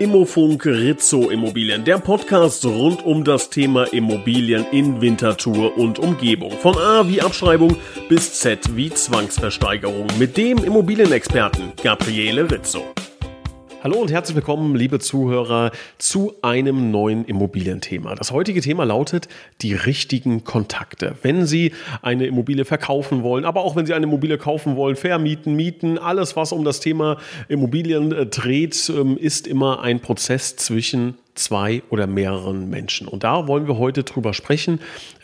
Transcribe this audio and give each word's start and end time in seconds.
Immofunk 0.00 0.64
Rizzo 0.64 1.28
Immobilien, 1.28 1.84
der 1.84 1.98
Podcast 1.98 2.64
rund 2.64 3.04
um 3.04 3.22
das 3.22 3.50
Thema 3.50 3.84
Immobilien 3.92 4.64
in 4.72 4.98
Winterthur 5.02 5.76
und 5.76 5.98
Umgebung. 5.98 6.52
Von 6.52 6.74
A 6.78 7.06
wie 7.06 7.20
Abschreibung 7.20 7.76
bis 8.08 8.32
Z 8.40 8.74
wie 8.74 8.88
Zwangsversteigerung 8.88 10.06
mit 10.18 10.38
dem 10.38 10.64
Immobilienexperten 10.64 11.74
Gabriele 11.82 12.50
Rizzo. 12.50 12.82
Hallo 13.82 13.96
und 13.96 14.12
herzlich 14.12 14.36
willkommen, 14.36 14.76
liebe 14.76 14.98
Zuhörer, 14.98 15.70
zu 15.96 16.34
einem 16.42 16.90
neuen 16.90 17.24
Immobilienthema. 17.24 18.14
Das 18.14 18.30
heutige 18.30 18.60
Thema 18.60 18.84
lautet 18.84 19.26
die 19.62 19.72
richtigen 19.72 20.44
Kontakte. 20.44 21.14
Wenn 21.22 21.46
Sie 21.46 21.72
eine 22.02 22.26
Immobilie 22.26 22.66
verkaufen 22.66 23.22
wollen, 23.22 23.46
aber 23.46 23.62
auch 23.64 23.76
wenn 23.76 23.86
Sie 23.86 23.94
eine 23.94 24.04
Immobilie 24.04 24.36
kaufen 24.36 24.76
wollen, 24.76 24.96
vermieten, 24.96 25.56
mieten, 25.56 25.96
alles, 25.96 26.36
was 26.36 26.52
um 26.52 26.62
das 26.62 26.80
Thema 26.80 27.16
Immobilien 27.48 28.12
äh, 28.12 28.26
dreht, 28.26 28.92
ähm, 28.94 29.16
ist 29.16 29.46
immer 29.46 29.80
ein 29.80 30.00
Prozess 30.00 30.56
zwischen 30.56 31.14
zwei 31.34 31.82
oder 31.88 32.06
mehreren 32.06 32.68
Menschen. 32.68 33.08
Und 33.08 33.24
da 33.24 33.48
wollen 33.48 33.66
wir 33.66 33.78
heute 33.78 34.04
drüber 34.04 34.34
sprechen, 34.34 34.80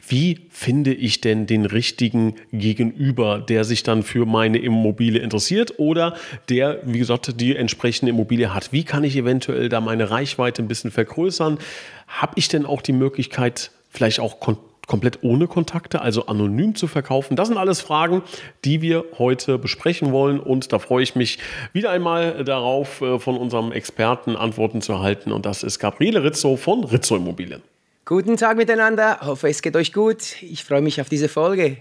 wie 0.09 0.46
finde 0.51 0.95
ich 0.95 1.20
denn 1.20 1.46
den 1.46 1.66
richtigen 1.66 2.34
Gegenüber, 2.52 3.38
der 3.38 3.65
sich 3.65 3.83
dann 3.83 4.02
für 4.02 4.27
meine 4.27 4.59
Immobilie 4.59 5.20
interessiert 5.20 5.74
oder 5.79 6.16
der, 6.48 6.80
wie 6.84 6.98
gesagt, 6.98 7.41
die 7.41 7.56
entsprechende 7.56 8.10
Immobilie 8.10 8.55
hat. 8.55 8.73
Wie 8.73 8.84
kann 8.84 9.05
ich 9.05 9.16
eventuell 9.16 9.69
da 9.69 9.80
meine 9.80 10.10
Reichweite 10.10 10.62
ein 10.62 10.69
bisschen 10.69 10.91
vergrößern? 10.91 11.59
Habe 12.06 12.32
ich 12.37 12.48
denn 12.48 12.66
auch 12.66 12.82
die 12.82 12.92
Möglichkeit, 12.92 13.70
vielleicht 13.91 14.20
auch 14.20 14.38
komplett 14.87 15.23
ohne 15.23 15.48
Kontakte, 15.48 16.01
also 16.01 16.27
anonym 16.27 16.74
zu 16.74 16.87
verkaufen? 16.87 17.37
Das 17.37 17.48
sind 17.48 17.59
alles 17.59 17.80
Fragen, 17.80 18.23
die 18.65 18.82
wir 18.82 19.04
heute 19.18 19.59
besprechen 19.59 20.12
wollen 20.12 20.38
und 20.38 20.73
da 20.73 20.79
freue 20.79 21.02
ich 21.02 21.16
mich 21.16 21.38
wieder 21.73 21.91
einmal 21.91 22.45
darauf, 22.45 23.01
äh, 23.01 23.18
von 23.18 23.37
unserem 23.37 23.73
Experten 23.73 24.37
Antworten 24.37 24.80
zu 24.80 24.93
erhalten 24.93 25.32
und 25.32 25.46
das 25.46 25.62
ist 25.62 25.79
Gabriele 25.79 26.23
Rizzo 26.23 26.57
von 26.57 26.84
Rizzo 26.84 27.16
Immobilien. 27.16 27.62
Guten 28.09 28.37
Tag 28.37 28.57
miteinander, 28.57 29.18
hoffe 29.23 29.49
es 29.49 29.62
geht 29.62 29.74
euch 29.74 29.93
gut. 29.93 30.40
Ich 30.40 30.62
freue 30.62 30.80
mich 30.80 31.01
auf 31.01 31.09
diese 31.09 31.29
Folge. 31.29 31.76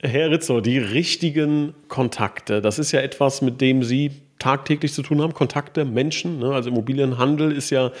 Herr 0.00 0.28
Rizzo, 0.32 0.60
die 0.60 0.78
richtigen 0.78 1.74
Kontakte, 1.86 2.60
das 2.60 2.80
ist 2.80 2.90
ja 2.90 2.98
etwas, 2.98 3.40
mit 3.40 3.60
dem 3.60 3.84
Sie 3.84 4.10
tagtäglich 4.40 4.92
zu 4.92 5.02
tun 5.02 5.22
haben, 5.22 5.32
Kontakte, 5.32 5.84
Menschen. 5.84 6.40
Ne? 6.40 6.52
Also 6.52 6.70
Immobilienhandel 6.70 7.52
ist 7.52 7.70
ja, 7.70 7.92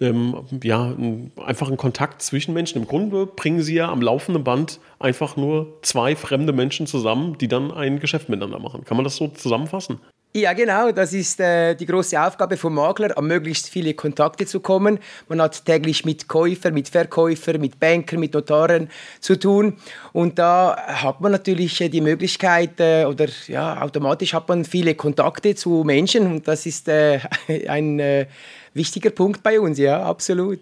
ähm, 0.00 0.36
ja 0.62 0.86
ein, 0.86 1.30
einfach 1.36 1.70
ein 1.70 1.76
Kontakt 1.76 2.22
zwischen 2.22 2.54
Menschen. 2.54 2.78
Im 2.80 2.88
Grunde 2.88 3.26
bringen 3.26 3.60
Sie 3.60 3.74
ja 3.74 3.90
am 3.90 4.00
laufenden 4.00 4.42
Band 4.42 4.80
einfach 4.98 5.36
nur 5.36 5.76
zwei 5.82 6.16
fremde 6.16 6.54
Menschen 6.54 6.86
zusammen, 6.86 7.36
die 7.36 7.48
dann 7.48 7.70
ein 7.70 8.00
Geschäft 8.00 8.30
miteinander 8.30 8.58
machen. 8.58 8.86
Kann 8.86 8.96
man 8.96 9.04
das 9.04 9.16
so 9.16 9.28
zusammenfassen? 9.28 10.00
Ja, 10.34 10.52
genau. 10.52 10.92
Das 10.92 11.14
ist 11.14 11.40
äh, 11.40 11.74
die 11.74 11.86
große 11.86 12.20
Aufgabe 12.20 12.58
vom 12.58 12.74
Makler, 12.74 13.16
an 13.16 13.26
möglichst 13.26 13.70
viele 13.70 13.94
Kontakte 13.94 14.44
zu 14.44 14.60
kommen. 14.60 14.98
Man 15.26 15.40
hat 15.40 15.64
täglich 15.64 16.04
mit 16.04 16.28
Käufer, 16.28 16.70
mit 16.70 16.88
Verkäufer, 16.88 17.58
mit 17.58 17.80
Bankern, 17.80 18.20
mit 18.20 18.34
Notaren 18.34 18.90
zu 19.20 19.38
tun. 19.38 19.78
Und 20.12 20.38
da 20.38 20.76
hat 20.86 21.22
man 21.22 21.32
natürlich 21.32 21.80
äh, 21.80 21.88
die 21.88 22.02
Möglichkeit, 22.02 22.78
äh, 22.78 23.06
oder 23.06 23.26
ja, 23.46 23.80
automatisch 23.80 24.34
hat 24.34 24.48
man 24.50 24.66
viele 24.66 24.94
Kontakte 24.94 25.54
zu 25.54 25.82
Menschen. 25.84 26.26
Und 26.26 26.46
das 26.46 26.66
ist 26.66 26.88
äh, 26.88 27.20
ein 27.66 27.98
äh, 27.98 28.26
wichtiger 28.74 29.10
Punkt 29.10 29.42
bei 29.42 29.58
uns, 29.58 29.78
ja, 29.78 30.02
absolut. 30.02 30.60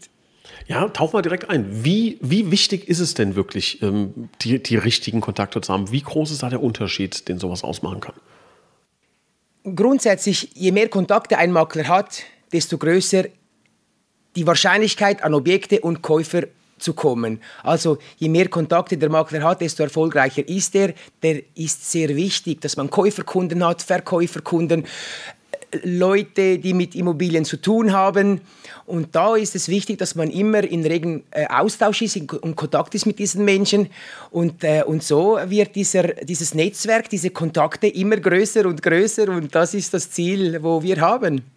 Ja, 0.68 0.88
tauch 0.88 1.12
mal 1.12 1.22
direkt 1.22 1.50
ein. 1.50 1.66
Wie, 1.84 2.18
wie 2.20 2.52
wichtig 2.52 2.88
ist 2.88 3.00
es 3.00 3.14
denn 3.14 3.34
wirklich, 3.34 3.82
ähm, 3.82 4.28
die, 4.42 4.62
die 4.62 4.76
richtigen 4.76 5.20
Kontakte 5.20 5.60
zu 5.60 5.72
haben? 5.72 5.90
Wie 5.90 6.02
groß 6.02 6.30
ist 6.30 6.44
da 6.44 6.50
der 6.50 6.62
Unterschied, 6.62 7.28
den 7.28 7.40
sowas 7.40 7.64
ausmachen 7.64 8.00
kann? 8.00 8.14
Grundsätzlich, 9.74 10.50
je 10.54 10.72
mehr 10.72 10.88
Kontakte 10.88 11.38
ein 11.38 11.52
Makler 11.52 11.88
hat, 11.88 12.22
desto 12.52 12.78
größer 12.78 13.24
die 14.36 14.46
Wahrscheinlichkeit 14.46 15.22
an 15.24 15.34
Objekte 15.34 15.80
und 15.80 16.02
Käufer 16.02 16.44
zu 16.78 16.92
kommen. 16.92 17.40
Also 17.62 17.98
je 18.18 18.28
mehr 18.28 18.48
Kontakte 18.48 18.98
der 18.98 19.08
Makler 19.08 19.42
hat, 19.42 19.62
desto 19.62 19.82
erfolgreicher 19.82 20.46
ist 20.46 20.74
er. 20.74 20.92
Der 21.22 21.42
ist 21.54 21.90
sehr 21.90 22.14
wichtig, 22.14 22.60
dass 22.60 22.76
man 22.76 22.90
Käuferkunden 22.90 23.64
hat, 23.64 23.82
Verkäuferkunden, 23.82 24.86
Leute, 25.82 26.58
die 26.58 26.74
mit 26.74 26.94
Immobilien 26.94 27.44
zu 27.44 27.56
tun 27.56 27.92
haben. 27.92 28.40
Und 28.86 29.14
da 29.14 29.36
ist 29.36 29.56
es 29.56 29.68
wichtig, 29.68 29.98
dass 29.98 30.14
man 30.14 30.30
immer 30.30 30.62
in 30.62 30.84
regen 30.84 31.24
äh, 31.30 31.46
Austausch 31.46 32.02
ist 32.02 32.16
und 32.16 32.56
Kontakt 32.56 32.94
ist 32.94 33.06
mit 33.06 33.18
diesen 33.18 33.44
Menschen. 33.44 33.88
Und, 34.30 34.62
äh, 34.62 34.82
und 34.86 35.02
so 35.02 35.38
wird 35.46 35.74
dieser, 35.74 36.04
dieses 36.04 36.54
Netzwerk, 36.54 37.08
diese 37.08 37.30
Kontakte 37.30 37.88
immer 37.88 38.16
größer 38.16 38.66
und 38.66 38.82
größer. 38.82 39.28
Und 39.28 39.54
das 39.54 39.74
ist 39.74 39.92
das 39.92 40.10
Ziel, 40.10 40.62
wo 40.62 40.82
wir 40.82 41.00
haben. 41.00 41.55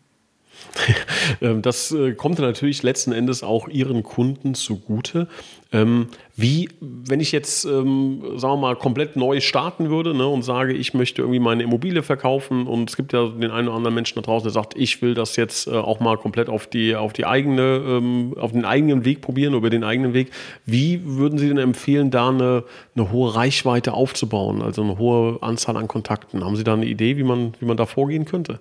Ähm, 1.41 1.61
das 1.61 1.91
äh, 1.91 2.13
kommt 2.13 2.39
natürlich 2.39 2.83
letzten 2.83 3.11
Endes 3.11 3.43
auch 3.43 3.67
Ihren 3.67 4.03
Kunden 4.03 4.55
zugute. 4.55 5.27
Ähm, 5.71 6.07
wie, 6.35 6.69
wenn 6.81 7.19
ich 7.19 7.31
jetzt, 7.31 7.65
ähm, 7.65 8.23
sagen 8.35 8.53
wir 8.53 8.57
mal, 8.57 8.75
komplett 8.75 9.15
neu 9.15 9.39
starten 9.39 9.89
würde 9.89 10.15
ne, 10.15 10.27
und 10.27 10.41
sage, 10.41 10.73
ich 10.73 10.93
möchte 10.95 11.21
irgendwie 11.21 11.39
meine 11.39 11.63
Immobilie 11.63 12.01
verkaufen 12.01 12.65
und 12.65 12.89
es 12.89 12.97
gibt 12.97 13.13
ja 13.13 13.27
den 13.27 13.51
einen 13.51 13.67
oder 13.67 13.77
anderen 13.77 13.93
Menschen 13.93 14.15
da 14.15 14.21
draußen, 14.21 14.45
der 14.45 14.51
sagt, 14.51 14.75
ich 14.75 15.01
will 15.01 15.13
das 15.13 15.35
jetzt 15.35 15.67
äh, 15.67 15.71
auch 15.71 15.99
mal 15.99 16.17
komplett 16.17 16.49
auf 16.49 16.65
die, 16.65 16.95
auf 16.95 17.13
die 17.13 17.25
eigene, 17.25 18.01
auf 18.37 18.51
den 18.51 18.65
eigenen 18.65 19.05
Weg 19.05 19.21
probieren, 19.21 19.53
über 19.53 19.69
den 19.69 19.83
eigenen 19.83 20.13
Weg. 20.13 20.31
Wie 20.65 21.01
würden 21.05 21.37
Sie 21.37 21.47
denn 21.47 21.57
empfehlen, 21.57 22.09
da 22.09 22.29
eine, 22.29 22.63
eine 22.95 23.11
hohe 23.11 23.35
Reichweite 23.35 23.93
aufzubauen, 23.93 24.61
also 24.61 24.81
eine 24.81 24.97
hohe 24.97 25.41
Anzahl 25.41 25.77
an 25.77 25.87
Kontakten? 25.87 26.43
Haben 26.43 26.55
Sie 26.55 26.63
da 26.63 26.73
eine 26.73 26.85
Idee, 26.85 27.17
wie 27.17 27.23
man, 27.23 27.53
wie 27.59 27.65
man 27.65 27.77
da 27.77 27.85
vorgehen 27.85 28.25
könnte? 28.25 28.59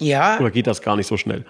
Ja. 0.00 0.40
Oder 0.40 0.50
geht 0.50 0.66
das 0.66 0.82
gar 0.82 0.96
nicht 0.96 1.06
so 1.06 1.16
schnell? 1.16 1.44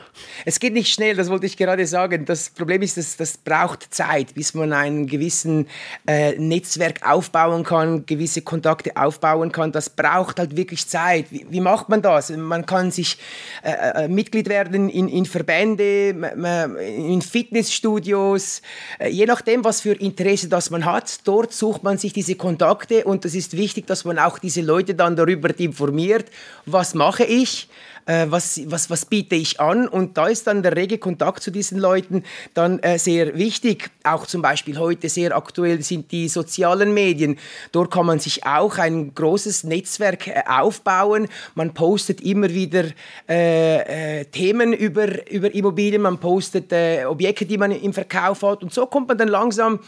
Es 0.44 0.60
geht 0.60 0.75
nicht 0.75 0.93
schnell, 0.93 1.16
das 1.16 1.31
wollte 1.31 1.47
ich 1.47 1.56
gerade 1.56 1.87
sagen. 1.87 2.27
Das 2.27 2.50
Problem 2.50 2.82
ist, 2.82 2.99
dass 2.99 3.16
das 3.16 3.38
braucht 3.38 3.94
Zeit, 3.94 4.34
bis 4.34 4.53
man 4.53 4.75
ein 4.75 5.06
gewissen 5.06 5.66
äh, 6.06 6.32
Netzwerk 6.38 7.09
aufbauen 7.09 7.65
kann, 7.65 8.05
gewisse 8.05 8.43
Kontakte 8.43 8.97
aufbauen 8.97 9.50
kann. 9.50 9.72
Das 9.72 9.88
braucht 9.88 10.38
halt 10.38 10.59
wirklich 10.59 10.87
Zeit. 10.87 11.27
Wie, 11.31 11.47
wie 11.49 11.60
macht 11.60 11.88
man 11.88 12.03
das? 12.03 12.28
Man 12.31 12.66
kann 12.66 12.91
sich 12.91 13.16
äh, 13.62 14.05
äh, 14.05 14.09
Mitglied 14.09 14.50
werden 14.50 14.91
in, 14.91 15.09
in 15.09 15.25
Verbände, 15.25 16.11
in 16.11 17.22
Fitnessstudios, 17.22 18.61
äh, 18.99 19.09
je 19.09 19.25
nachdem, 19.25 19.65
was 19.65 19.81
für 19.81 19.94
Interesse 19.94 20.50
das 20.50 20.69
man 20.69 20.84
hat. 20.84 21.21
Dort 21.25 21.55
sucht 21.55 21.82
man 21.82 21.97
sich 21.97 22.12
diese 22.12 22.34
Kontakte 22.34 23.05
und 23.05 23.25
es 23.25 23.34
ist 23.34 23.56
wichtig, 23.56 23.87
dass 23.87 24.05
man 24.05 24.19
auch 24.19 24.38
diese 24.38 24.61
Leute 24.61 24.94
dann 24.94 25.16
darüber 25.16 25.59
informiert, 25.59 26.26
was 26.66 26.93
mache 26.93 27.25
ich 27.25 27.69
äh, 28.06 28.26
was, 28.28 28.60
was, 28.66 28.91
was 28.91 29.06
biete 29.06 29.34
ich 29.34 29.60
an? 29.60 29.88
Und 29.88 30.16
da 30.16 30.26
ist 30.26 30.47
dann 30.47 30.62
der 30.62 30.76
rege 30.76 30.98
Kontakt 30.98 31.42
zu 31.42 31.50
diesen 31.50 31.78
Leuten 31.78 32.25
dann 32.54 32.78
äh, 32.81 32.98
sehr 32.98 33.37
wichtig. 33.37 33.91
Auch 34.03 34.26
zum 34.26 34.42
Beispiel 34.42 34.78
heute 34.78 35.09
sehr 35.09 35.37
aktuell 35.37 35.82
sind 35.82 36.12
die 36.12 36.28
sozialen 36.28 36.94
Medien. 36.94 37.38
Dort 37.72 37.91
kann 37.91 38.06
man 38.06 38.19
sich 38.19 38.44
auch 38.47 38.78
ein 38.78 39.14
großes 39.14 39.64
Netzwerk 39.64 40.26
äh, 40.26 40.43
aufbauen. 40.47 41.28
Man 41.54 41.75
postet 41.75 42.20
immer 42.20 42.50
wieder 42.50 42.84
äh, 43.28 44.20
äh, 44.20 44.25
Themen 44.26 44.72
über, 44.72 45.31
über 45.31 45.54
Immobilien, 45.54 46.03
man 46.03 46.19
postet 46.19 46.72
äh, 46.72 47.04
Objekte, 47.04 47.47
die 47.47 47.59
man 47.59 47.70
im 47.70 47.93
Verkauf 47.93 48.43
hat. 48.43 48.62
Und 48.62 48.72
so 48.72 48.87
kommt 48.87 49.09
man 49.09 49.19
dann 49.19 49.28
langsam 49.28 49.81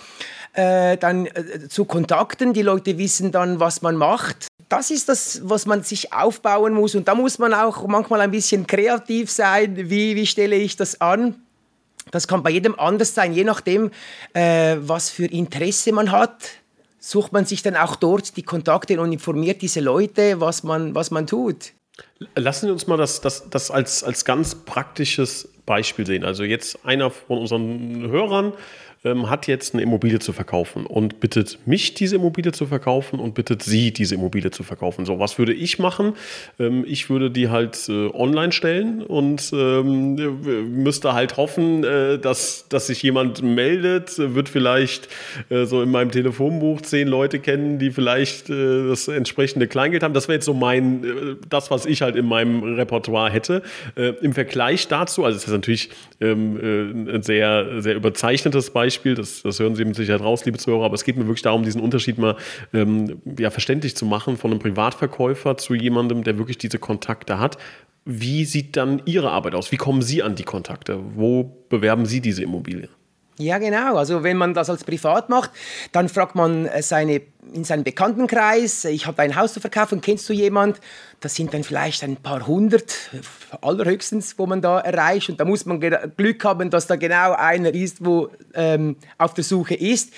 dann 0.54 1.28
zu 1.68 1.84
Kontakten. 1.84 2.54
Die 2.54 2.62
Leute 2.62 2.96
wissen 2.96 3.30
dann, 3.30 3.60
was 3.60 3.82
man 3.82 3.94
macht 3.94 4.48
das 4.68 4.90
ist 4.90 5.08
das, 5.08 5.40
was 5.44 5.66
man 5.66 5.82
sich 5.82 6.12
aufbauen 6.12 6.74
muss. 6.74 6.94
Und 6.94 7.08
da 7.08 7.14
muss 7.14 7.38
man 7.38 7.54
auch 7.54 7.86
manchmal 7.86 8.20
ein 8.20 8.30
bisschen 8.30 8.66
kreativ 8.66 9.30
sein. 9.30 9.76
Wie, 9.76 10.16
wie 10.16 10.26
stelle 10.26 10.56
ich 10.56 10.76
das 10.76 11.00
an? 11.00 11.36
Das 12.10 12.28
kann 12.28 12.42
bei 12.42 12.50
jedem 12.50 12.78
anders 12.78 13.14
sein, 13.14 13.32
je 13.32 13.44
nachdem, 13.44 13.90
äh, 14.32 14.76
was 14.78 15.10
für 15.10 15.26
Interesse 15.26 15.92
man 15.92 16.12
hat. 16.12 16.48
Sucht 16.98 17.32
man 17.32 17.44
sich 17.44 17.62
dann 17.62 17.76
auch 17.76 17.96
dort 17.96 18.36
die 18.36 18.42
Kontakte 18.42 19.00
und 19.00 19.12
informiert 19.12 19.62
diese 19.62 19.80
Leute, 19.80 20.40
was 20.40 20.62
man, 20.62 20.94
was 20.94 21.10
man 21.10 21.26
tut. 21.26 21.72
Lassen 22.34 22.66
Sie 22.66 22.72
uns 22.72 22.86
mal 22.86 22.96
das, 22.96 23.20
das, 23.20 23.48
das 23.50 23.70
als, 23.70 24.04
als 24.04 24.24
ganz 24.24 24.54
praktisches 24.54 25.48
Beispiel 25.66 26.06
sehen. 26.06 26.24
Also 26.24 26.44
jetzt 26.44 26.84
einer 26.84 27.10
von 27.10 27.38
unseren 27.38 28.08
Hörern 28.08 28.52
ähm, 29.06 29.30
hat 29.30 29.46
jetzt 29.46 29.74
eine 29.74 29.82
Immobilie 29.82 30.18
zu 30.18 30.32
verkaufen 30.32 30.84
und 30.84 31.20
bittet 31.20 31.58
mich, 31.64 31.94
diese 31.94 32.16
Immobilie 32.16 32.52
zu 32.52 32.66
verkaufen 32.66 33.20
und 33.20 33.34
bittet 33.34 33.62
sie, 33.62 33.92
diese 33.92 34.16
Immobilie 34.16 34.50
zu 34.50 34.64
verkaufen. 34.64 35.06
So, 35.06 35.18
was 35.18 35.38
würde 35.38 35.54
ich 35.54 35.78
machen? 35.78 36.14
Ähm, 36.58 36.84
ich 36.86 37.08
würde 37.08 37.30
die 37.30 37.48
halt 37.48 37.88
äh, 37.88 38.08
online 38.12 38.52
stellen 38.52 39.02
und 39.02 39.50
ähm, 39.52 40.16
müsste 40.82 41.14
halt 41.14 41.36
hoffen, 41.36 41.84
äh, 41.84 42.18
dass, 42.18 42.66
dass 42.68 42.88
sich 42.88 43.02
jemand 43.02 43.42
meldet, 43.42 44.18
wird 44.18 44.48
vielleicht 44.48 45.08
äh, 45.50 45.64
so 45.64 45.82
in 45.82 45.90
meinem 45.90 46.10
Telefonbuch 46.10 46.82
zehn 46.82 47.06
Leute 47.06 47.38
kennen, 47.38 47.78
die 47.78 47.90
vielleicht 47.90 48.50
äh, 48.50 48.88
das 48.88 49.06
entsprechende 49.08 49.68
Kleingeld 49.68 50.02
haben. 50.02 50.14
Das 50.14 50.26
wäre 50.26 50.36
jetzt 50.36 50.46
so 50.46 50.54
mein, 50.54 51.04
äh, 51.04 51.36
das, 51.48 51.70
was 51.70 51.86
ich 51.86 52.02
halt 52.02 52.16
in 52.16 52.26
meinem 52.26 52.62
Repertoire 52.74 53.30
hätte. 53.30 53.62
Äh, 53.94 54.14
Im 54.20 54.32
Vergleich 54.32 54.88
dazu, 54.88 55.24
also 55.24 55.36
es 55.36 55.44
ist 55.44 55.52
natürlich 55.52 55.90
ähm, 56.20 57.06
ein 57.08 57.22
sehr, 57.22 57.80
sehr 57.80 57.94
überzeichnetes 57.94 58.70
Beispiel, 58.70 58.95
Beispiel, 58.96 59.14
das, 59.14 59.42
das 59.42 59.60
hören 59.60 59.74
Sie 59.74 59.84
mit 59.84 59.96
Sicherheit 59.96 60.22
raus, 60.22 60.44
liebe 60.44 60.58
Zuhörer, 60.58 60.84
aber 60.86 60.94
es 60.94 61.04
geht 61.04 61.16
mir 61.16 61.26
wirklich 61.26 61.42
darum, 61.42 61.62
diesen 61.62 61.80
Unterschied 61.80 62.18
mal 62.18 62.36
ähm, 62.72 63.20
ja, 63.38 63.50
verständlich 63.50 63.96
zu 63.96 64.06
machen 64.06 64.36
von 64.36 64.50
einem 64.50 64.60
Privatverkäufer 64.60 65.56
zu 65.56 65.74
jemandem, 65.74 66.24
der 66.24 66.38
wirklich 66.38 66.58
diese 66.58 66.78
Kontakte 66.78 67.38
hat. 67.38 67.58
Wie 68.04 68.44
sieht 68.44 68.76
dann 68.76 69.02
Ihre 69.04 69.30
Arbeit 69.30 69.54
aus? 69.54 69.72
Wie 69.72 69.76
kommen 69.76 70.00
Sie 70.00 70.22
an 70.22 70.34
die 70.34 70.44
Kontakte? 70.44 71.00
Wo 71.14 71.44
bewerben 71.68 72.06
Sie 72.06 72.20
diese 72.20 72.42
Immobilie? 72.42 72.88
Ja, 73.38 73.58
genau. 73.58 73.96
Also 73.96 74.22
wenn 74.22 74.38
man 74.38 74.54
das 74.54 74.70
als 74.70 74.84
Privat 74.84 75.28
macht, 75.28 75.50
dann 75.92 76.08
fragt 76.08 76.34
man 76.34 76.66
äh, 76.66 76.82
seine, 76.82 77.20
in 77.52 77.64
seinem 77.64 77.84
Bekanntenkreis, 77.84 78.86
ich 78.86 79.06
habe 79.06 79.20
ein 79.22 79.36
Haus 79.36 79.52
zu 79.52 79.60
verkaufen, 79.60 80.00
kennst 80.00 80.26
du 80.28 80.32
jemand? 80.32 80.80
Das 81.20 81.34
sind 81.34 81.52
dann 81.52 81.62
vielleicht 81.62 82.02
ein 82.02 82.16
paar 82.16 82.46
hundert, 82.46 82.94
allerhöchstens, 83.60 84.38
wo 84.38 84.46
man 84.46 84.62
da 84.62 84.80
erreicht. 84.80 85.28
Und 85.28 85.38
da 85.38 85.44
muss 85.44 85.66
man 85.66 85.80
Glück 85.80 86.44
haben, 86.44 86.70
dass 86.70 86.86
da 86.86 86.96
genau 86.96 87.32
einer 87.32 87.74
ist, 87.74 88.02
wo 88.04 88.30
ähm, 88.54 88.96
auf 89.18 89.34
der 89.34 89.44
Suche 89.44 89.74
ist. 89.74 90.12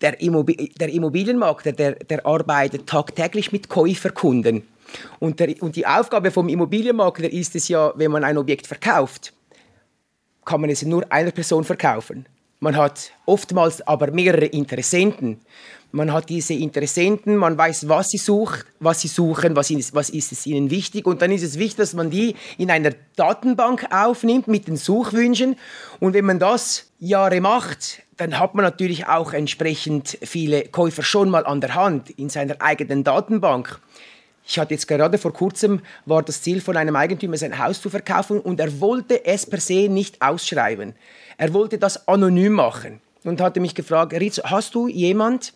Der, 0.00 0.20
Immobil 0.20 0.70
der 0.78 0.90
Immobilienmakler, 0.90 1.72
der, 1.72 1.92
der 1.92 2.26
arbeitet 2.26 2.86
tagtäglich 2.86 3.52
mit 3.52 3.68
Käuferkunden. 3.68 4.66
Und, 5.18 5.40
der, 5.40 5.62
und 5.62 5.76
die 5.76 5.86
Aufgabe 5.86 6.30
vom 6.30 6.48
Immobilienmakler 6.48 7.32
ist 7.32 7.54
es 7.54 7.68
ja, 7.68 7.92
wenn 7.96 8.10
man 8.10 8.24
ein 8.24 8.36
Objekt 8.38 8.66
verkauft, 8.66 9.32
kann 10.44 10.60
man 10.60 10.70
es 10.70 10.82
nur 10.82 11.10
einer 11.10 11.32
Person 11.32 11.64
verkaufen. 11.64 12.26
Man 12.66 12.76
hat 12.76 13.12
oftmals 13.26 13.80
aber 13.86 14.10
mehrere 14.10 14.46
Interessenten. 14.46 15.38
Man 15.92 16.12
hat 16.12 16.28
diese 16.28 16.52
Interessenten, 16.52 17.36
man 17.36 17.56
weiß, 17.56 17.88
was 17.88 18.10
sie, 18.10 18.18
sucht, 18.18 18.66
was 18.80 19.02
sie 19.02 19.06
suchen, 19.06 19.54
was, 19.54 19.70
ihnen, 19.70 19.84
was 19.92 20.10
ist 20.10 20.32
es 20.32 20.46
ihnen 20.46 20.68
wichtig. 20.68 21.06
Und 21.06 21.22
dann 21.22 21.30
ist 21.30 21.44
es 21.44 21.60
wichtig, 21.60 21.76
dass 21.76 21.94
man 21.94 22.10
die 22.10 22.34
in 22.58 22.72
einer 22.72 22.90
Datenbank 23.14 23.86
aufnimmt 23.92 24.48
mit 24.48 24.66
den 24.66 24.76
Suchwünschen. 24.76 25.54
Und 26.00 26.14
wenn 26.14 26.24
man 26.24 26.40
das 26.40 26.90
Jahre 26.98 27.40
macht, 27.40 28.02
dann 28.16 28.36
hat 28.36 28.56
man 28.56 28.64
natürlich 28.64 29.06
auch 29.06 29.32
entsprechend 29.32 30.18
viele 30.22 30.62
Käufer 30.64 31.04
schon 31.04 31.30
mal 31.30 31.46
an 31.46 31.60
der 31.60 31.76
Hand 31.76 32.10
in 32.10 32.30
seiner 32.30 32.60
eigenen 32.60 33.04
Datenbank. 33.04 33.78
Ich 34.48 34.58
hatte 34.58 34.74
jetzt 34.74 34.86
gerade 34.86 35.18
vor 35.18 35.32
kurzem, 35.32 35.80
war 36.04 36.22
das 36.22 36.40
Ziel 36.40 36.60
von 36.60 36.76
einem 36.76 36.94
Eigentümer, 36.94 37.36
sein 37.36 37.58
Haus 37.58 37.80
zu 37.82 37.90
verkaufen 37.90 38.38
und 38.38 38.60
er 38.60 38.80
wollte 38.80 39.24
es 39.24 39.44
per 39.44 39.60
se 39.60 39.88
nicht 39.88 40.22
ausschreiben. 40.22 40.94
Er 41.36 41.52
wollte 41.52 41.78
das 41.78 42.06
anonym 42.06 42.52
machen 42.52 43.00
und 43.24 43.40
hatte 43.40 43.58
mich 43.58 43.74
gefragt, 43.74 44.12
Ritz, 44.12 44.40
hast 44.44 44.76
du 44.76 44.86
jemand, 44.86 45.52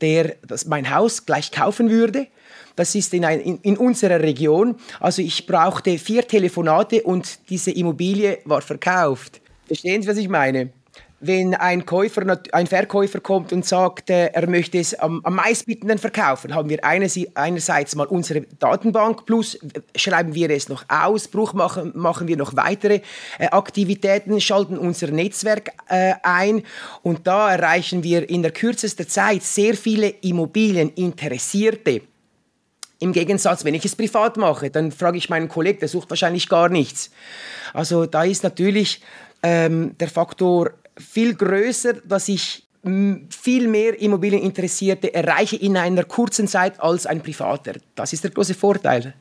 der 0.00 0.36
das, 0.46 0.66
mein 0.66 0.94
Haus 0.94 1.26
gleich 1.26 1.50
kaufen 1.50 1.90
würde? 1.90 2.28
Das 2.76 2.94
ist 2.94 3.12
in, 3.12 3.24
ein, 3.24 3.40
in, 3.40 3.58
in 3.62 3.76
unserer 3.76 4.20
Region. 4.20 4.76
Also 5.00 5.22
ich 5.22 5.46
brauchte 5.46 5.98
vier 5.98 6.26
Telefonate 6.26 7.02
und 7.02 7.40
diese 7.50 7.72
Immobilie 7.72 8.38
war 8.44 8.62
verkauft. 8.62 9.40
Verstehen 9.66 10.02
Sie, 10.02 10.08
was 10.08 10.16
ich 10.16 10.28
meine? 10.28 10.70
Wenn 11.20 11.54
ein, 11.54 11.84
Käufer, 11.84 12.38
ein 12.52 12.66
Verkäufer 12.66 13.20
kommt 13.20 13.52
und 13.52 13.66
sagt, 13.66 14.08
äh, 14.08 14.28
er 14.28 14.48
möchte 14.48 14.78
es 14.78 14.98
am, 14.98 15.20
am 15.22 15.34
meistbietenden 15.34 15.98
verkaufen, 15.98 16.54
haben 16.54 16.70
wir 16.70 16.82
einerseits 16.82 17.94
mal 17.94 18.06
unsere 18.06 18.40
Datenbank, 18.58 19.26
plus 19.26 19.58
schreiben 19.94 20.34
wir 20.34 20.48
es 20.50 20.70
noch 20.70 20.84
aus, 20.88 21.28
Bruch 21.28 21.52
machen, 21.52 21.92
machen 21.94 22.26
wir 22.26 22.38
noch 22.38 22.56
weitere 22.56 23.02
äh, 23.38 23.48
Aktivitäten, 23.48 24.40
schalten 24.40 24.78
unser 24.78 25.08
Netzwerk 25.08 25.72
äh, 25.88 26.14
ein 26.22 26.62
und 27.02 27.26
da 27.26 27.52
erreichen 27.52 28.02
wir 28.02 28.28
in 28.28 28.42
der 28.42 28.52
kürzesten 28.52 29.06
Zeit 29.06 29.42
sehr 29.42 29.74
viele 29.74 30.08
Immobilieninteressierte. 30.08 32.00
Im 32.98 33.12
Gegensatz, 33.12 33.64
wenn 33.64 33.74
ich 33.74 33.84
es 33.84 33.96
privat 33.96 34.36
mache, 34.38 34.70
dann 34.70 34.92
frage 34.92 35.18
ich 35.18 35.28
meinen 35.28 35.48
Kollegen, 35.48 35.80
der 35.80 35.88
sucht 35.88 36.10
wahrscheinlich 36.10 36.48
gar 36.48 36.68
nichts. 36.68 37.10
Also 37.72 38.06
da 38.06 38.24
ist 38.24 38.42
natürlich 38.42 39.00
ähm, 39.42 39.96
der 39.98 40.08
Faktor 40.08 40.72
viel 40.96 41.34
größer, 41.34 41.94
dass 42.04 42.28
ich 42.28 42.64
viel 42.82 43.68
mehr 43.68 44.00
Immobilieninteressierte 44.00 45.12
erreiche 45.12 45.56
in 45.56 45.76
einer 45.76 46.04
kurzen 46.04 46.48
Zeit 46.48 46.80
als 46.80 47.06
ein 47.06 47.22
Privater. 47.22 47.74
Das 47.94 48.12
ist 48.12 48.24
der 48.24 48.30
große 48.30 48.54
Vorteil. 48.54 49.14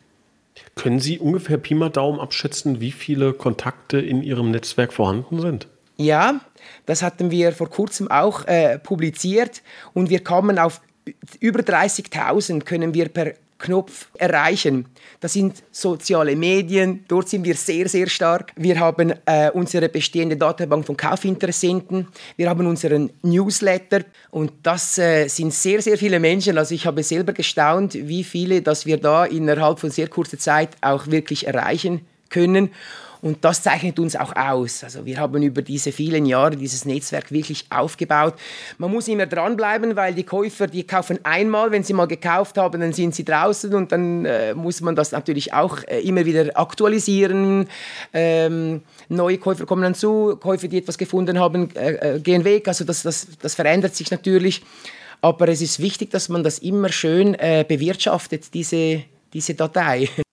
Können 0.76 1.00
Sie 1.00 1.20
ungefähr 1.20 1.58
Pi 1.58 1.76
mal 1.76 1.90
Daumen 1.90 2.20
abschätzen, 2.20 2.80
wie 2.80 2.92
viele 2.92 3.34
Kontakte 3.34 4.00
in 4.00 4.24
Ihrem 4.24 4.52
Netzwerk 4.52 4.94
vorhanden 4.94 5.42
sind? 5.42 5.68
Ja, 5.98 6.40
das 6.86 7.02
hatten 7.02 7.32
wir 7.32 7.52
vor 7.52 7.70
kurzem 7.70 8.10
auch 8.10 8.46
äh, 8.46 8.80
publiziert 8.80 9.62
und 9.94 10.10
wir 10.10 10.24
kamen 10.24 10.58
auf 10.58 10.82
über 11.40 11.60
30.000 11.60 12.64
können 12.64 12.94
wir 12.94 13.10
per 13.10 13.34
Knopf 13.60 14.10
erreichen. 14.18 14.86
Das 15.20 15.34
sind 15.34 15.64
soziale 15.72 16.36
Medien, 16.36 17.04
dort 17.08 17.30
sind 17.30 17.44
wir 17.44 17.56
sehr, 17.56 17.88
sehr 17.88 18.08
stark. 18.08 18.54
Wir 18.56 18.80
haben 18.80 19.14
äh, 19.26 19.52
unsere 19.52 19.90
bestehende 19.90 20.38
Datenbank 20.38 20.86
von 20.86 20.98
Kaufinteressenten, 20.98 22.08
wir 22.38 22.50
haben 22.50 22.66
unseren 22.66 23.12
Newsletter 23.22 24.02
und 24.32 24.52
das 24.64 24.98
äh, 24.98 25.28
sind 25.28 25.54
sehr, 25.54 25.82
sehr 25.82 25.98
viele 25.98 26.20
Menschen. 26.20 26.58
Also 26.58 26.74
ich 26.74 26.86
habe 26.88 27.04
selber 27.04 27.34
gestaunt, 27.34 27.94
wie 27.94 28.24
viele, 28.24 28.62
dass 28.62 28.86
wir 28.86 28.98
da 28.98 29.26
innerhalb 29.26 29.80
von 29.80 29.92
sehr 29.92 30.08
kurzer 30.08 30.40
Zeit 30.40 30.70
auch 30.82 31.08
wirklich 31.08 31.46
erreichen 31.46 32.02
können. 32.30 32.72
Und 33.22 33.44
das 33.44 33.62
zeichnet 33.62 34.00
uns 34.00 34.16
auch 34.16 34.34
aus. 34.36 34.84
Also 34.84 35.06
wir 35.06 35.18
haben 35.18 35.44
über 35.44 35.62
diese 35.62 35.92
vielen 35.92 36.26
Jahre 36.26 36.56
dieses 36.56 36.86
Netzwerk 36.86 37.32
wirklich 37.32 37.66
aufgebaut. 37.70 38.36
Man 38.78 38.92
muss 38.92 39.10
immer 39.10 39.26
dranbleiben, 39.26 39.96
weil 39.98 40.14
die 40.14 40.24
Käufer, 40.24 40.68
die 40.68 40.86
kaufen 40.86 41.20
einmal, 41.24 41.72
wenn 41.72 41.84
sie 41.84 41.94
mal 41.94 42.08
gekauft 42.08 42.58
haben, 42.58 42.80
dann 42.80 42.94
sind 42.94 43.14
sie 43.14 43.26
draußen 43.26 43.74
und 43.74 43.92
dann 43.92 44.24
äh, 44.24 44.54
muss 44.54 44.80
man 44.80 44.96
das 44.96 45.12
natürlich 45.12 45.54
auch 45.54 45.84
äh, 45.84 46.00
immer 46.00 46.26
wieder 46.26 46.58
aktualisieren. 46.58 47.68
Ähm, 48.14 48.84
neue 49.10 49.38
Käufer 49.38 49.66
kommen 49.66 49.84
dann 49.84 49.96
zu, 49.96 50.38
Käufer, 50.38 50.70
die 50.70 50.78
etwas 50.78 50.98
gefunden 50.98 51.40
haben, 51.40 51.76
äh, 51.76 52.16
äh 52.16 52.20
gehen 52.20 52.46
weg. 52.46 52.70
Also 52.70 52.86
das, 52.86 53.04
das, 53.04 53.28
das 53.42 53.54
verändert 53.56 53.96
sich 53.96 54.12
natürlich. 54.12 54.64
Aber 55.20 55.50
es 55.50 55.62
ist 55.62 55.82
wichtig, 55.82 56.12
dass 56.12 56.30
man 56.30 56.44
das 56.46 56.60
immer 56.60 56.90
schön 56.90 57.34
äh, 57.34 57.66
bewirtschaftet, 57.68 58.54
diese, 58.54 59.04
diese 59.34 59.56
Datei. 59.56 60.08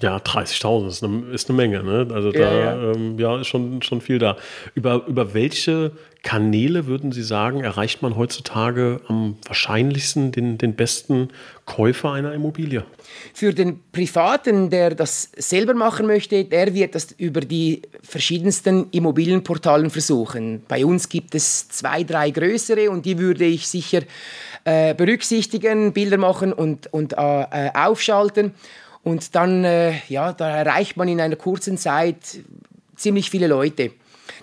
Ja, 0.00 0.18
30.000 0.18 0.88
ist 0.88 1.02
eine, 1.02 1.26
ist 1.32 1.48
eine 1.48 1.56
Menge. 1.56 1.82
Ne? 1.82 2.08
Also 2.12 2.30
da 2.30 2.38
ja, 2.38 2.54
ja. 2.54 2.92
Ähm, 2.92 3.18
ja, 3.18 3.40
ist 3.40 3.46
schon, 3.46 3.80
schon 3.82 4.00
viel 4.00 4.18
da. 4.18 4.36
Über, 4.74 5.06
über 5.06 5.32
welche 5.32 5.92
Kanäle 6.22 6.86
würden 6.86 7.12
Sie 7.12 7.22
sagen, 7.22 7.60
erreicht 7.60 8.02
man 8.02 8.16
heutzutage 8.16 9.00
am 9.06 9.36
wahrscheinlichsten 9.46 10.32
den, 10.32 10.58
den 10.58 10.74
besten 10.74 11.28
Käufer 11.64 12.12
einer 12.12 12.34
Immobilie? 12.34 12.84
Für 13.32 13.54
den 13.54 13.80
Privaten, 13.92 14.68
der 14.68 14.94
das 14.94 15.30
selber 15.36 15.72
machen 15.72 16.06
möchte, 16.06 16.44
der 16.44 16.74
wird 16.74 16.94
das 16.94 17.12
über 17.12 17.40
die 17.40 17.82
verschiedensten 18.02 18.88
Immobilienportalen 18.90 19.88
versuchen. 19.88 20.62
Bei 20.66 20.84
uns 20.84 21.08
gibt 21.08 21.34
es 21.34 21.68
zwei, 21.68 22.02
drei 22.02 22.30
größere 22.30 22.90
und 22.90 23.06
die 23.06 23.18
würde 23.18 23.44
ich 23.44 23.68
sicher 23.68 24.02
äh, 24.64 24.94
berücksichtigen, 24.94 25.92
Bilder 25.92 26.18
machen 26.18 26.52
und, 26.52 26.92
und 26.92 27.12
äh, 27.12 27.70
aufschalten. 27.72 28.52
Und 29.06 29.36
dann, 29.36 29.62
äh, 29.62 29.92
ja, 30.08 30.32
da 30.32 30.50
erreicht 30.50 30.96
man 30.96 31.06
in 31.06 31.20
einer 31.20 31.36
kurzen 31.36 31.78
Zeit 31.78 32.40
ziemlich 32.96 33.30
viele 33.30 33.46
Leute. 33.46 33.92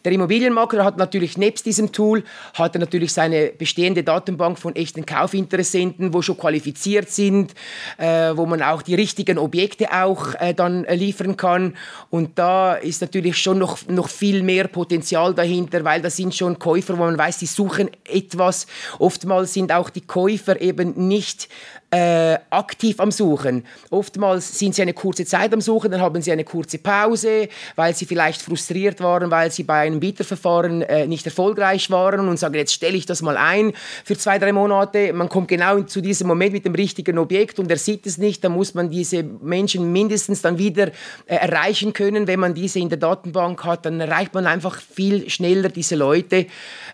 Der 0.05 0.13
Immobilienmakler 0.13 0.85
hat 0.85 0.97
natürlich 0.97 1.37
nebst 1.37 1.65
diesem 1.65 1.91
Tool 1.91 2.23
hat 2.53 2.73
er 2.73 2.79
natürlich 2.79 3.11
seine 3.11 3.47
bestehende 3.47 4.03
Datenbank 4.03 4.57
von 4.57 4.73
echten 4.73 5.05
Kaufinteressenten, 5.05 6.13
wo 6.13 6.21
schon 6.21 6.37
qualifiziert 6.37 7.09
sind, 7.09 7.53
äh, 7.97 8.31
wo 8.35 8.45
man 8.45 8.61
auch 8.61 8.81
die 8.81 8.95
richtigen 8.95 9.37
Objekte 9.37 9.91
auch 9.91 10.33
äh, 10.35 10.53
dann 10.53 10.85
liefern 10.85 11.35
kann. 11.35 11.75
Und 12.09 12.39
da 12.39 12.75
ist 12.75 13.01
natürlich 13.01 13.37
schon 13.37 13.59
noch, 13.59 13.85
noch 13.87 14.07
viel 14.07 14.43
mehr 14.43 14.69
Potenzial 14.69 15.33
dahinter, 15.33 15.83
weil 15.83 16.01
da 16.01 16.09
sind 16.09 16.33
schon 16.33 16.57
Käufer, 16.57 16.97
wo 16.97 17.03
man 17.03 17.17
weiß, 17.17 17.39
die 17.39 17.47
suchen 17.47 17.89
etwas. 18.05 18.65
Oftmals 18.99 19.53
sind 19.53 19.73
auch 19.73 19.89
die 19.89 20.07
Käufer 20.07 20.61
eben 20.61 21.07
nicht 21.07 21.49
äh, 21.93 22.39
aktiv 22.49 22.99
am 22.99 23.11
Suchen. 23.11 23.63
Oftmals 23.91 24.57
sind 24.57 24.73
sie 24.73 24.81
eine 24.81 24.93
kurze 24.93 25.25
Zeit 25.25 25.53
am 25.53 25.61
Suchen, 25.61 25.91
dann 25.91 26.01
haben 26.01 26.19
sie 26.23 26.31
eine 26.31 26.43
kurze 26.43 26.79
Pause, 26.79 27.49
weil 27.75 27.95
sie 27.95 28.07
vielleicht 28.07 28.41
frustriert 28.41 28.99
waren, 28.99 29.29
weil 29.29 29.51
sie 29.51 29.61
bei 29.61 29.81
einem 29.81 29.99
Bieterverfahren 29.99 30.81
äh, 30.81 31.05
nicht 31.05 31.23
erfolgreich 31.27 31.91
waren 31.91 32.27
und 32.27 32.39
sagen, 32.39 32.55
jetzt 32.55 32.73
stelle 32.73 32.97
ich 32.97 33.05
das 33.05 33.21
mal 33.21 33.37
ein 33.37 33.73
für 34.03 34.17
zwei, 34.17 34.39
drei 34.39 34.51
Monate. 34.51 35.13
Man 35.13 35.29
kommt 35.29 35.49
genau 35.49 35.81
zu 35.81 36.01
diesem 36.01 36.27
Moment 36.27 36.53
mit 36.53 36.65
dem 36.65 36.73
richtigen 36.73 37.19
Objekt 37.19 37.59
und 37.59 37.69
er 37.69 37.77
sieht 37.77 38.07
es 38.07 38.17
nicht, 38.17 38.43
dann 38.43 38.53
muss 38.53 38.73
man 38.73 38.89
diese 38.89 39.21
Menschen 39.21 39.91
mindestens 39.91 40.41
dann 40.41 40.57
wieder 40.57 40.87
äh, 41.27 41.35
erreichen 41.35 41.93
können. 41.93 42.25
Wenn 42.25 42.39
man 42.39 42.55
diese 42.55 42.79
in 42.79 42.89
der 42.89 42.97
Datenbank 42.97 43.63
hat, 43.65 43.85
dann 43.85 43.99
erreicht 43.99 44.33
man 44.33 44.47
einfach 44.47 44.81
viel 44.81 45.29
schneller 45.29 45.69
diese 45.69 45.95
Leute, 45.95 46.47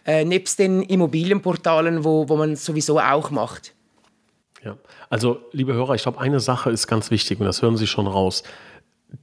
äh, 0.05 0.25
nebst 0.25 0.59
den 0.59 0.81
Immobilienportalen, 0.81 2.03
wo, 2.03 2.27
wo 2.27 2.35
man 2.35 2.57
sowieso 2.57 2.99
auch 2.99 3.31
macht. 3.31 3.78
Ja, 4.63 4.77
also 5.09 5.41
liebe 5.51 5.73
Hörer, 5.73 5.95
ich 5.95 6.03
glaube, 6.03 6.19
eine 6.19 6.39
Sache 6.39 6.69
ist 6.69 6.87
ganz 6.87 7.11
wichtig 7.11 7.39
und 7.39 7.45
das 7.45 7.61
hören 7.61 7.77
Sie 7.77 7.87
schon 7.87 8.07
raus. 8.07 8.43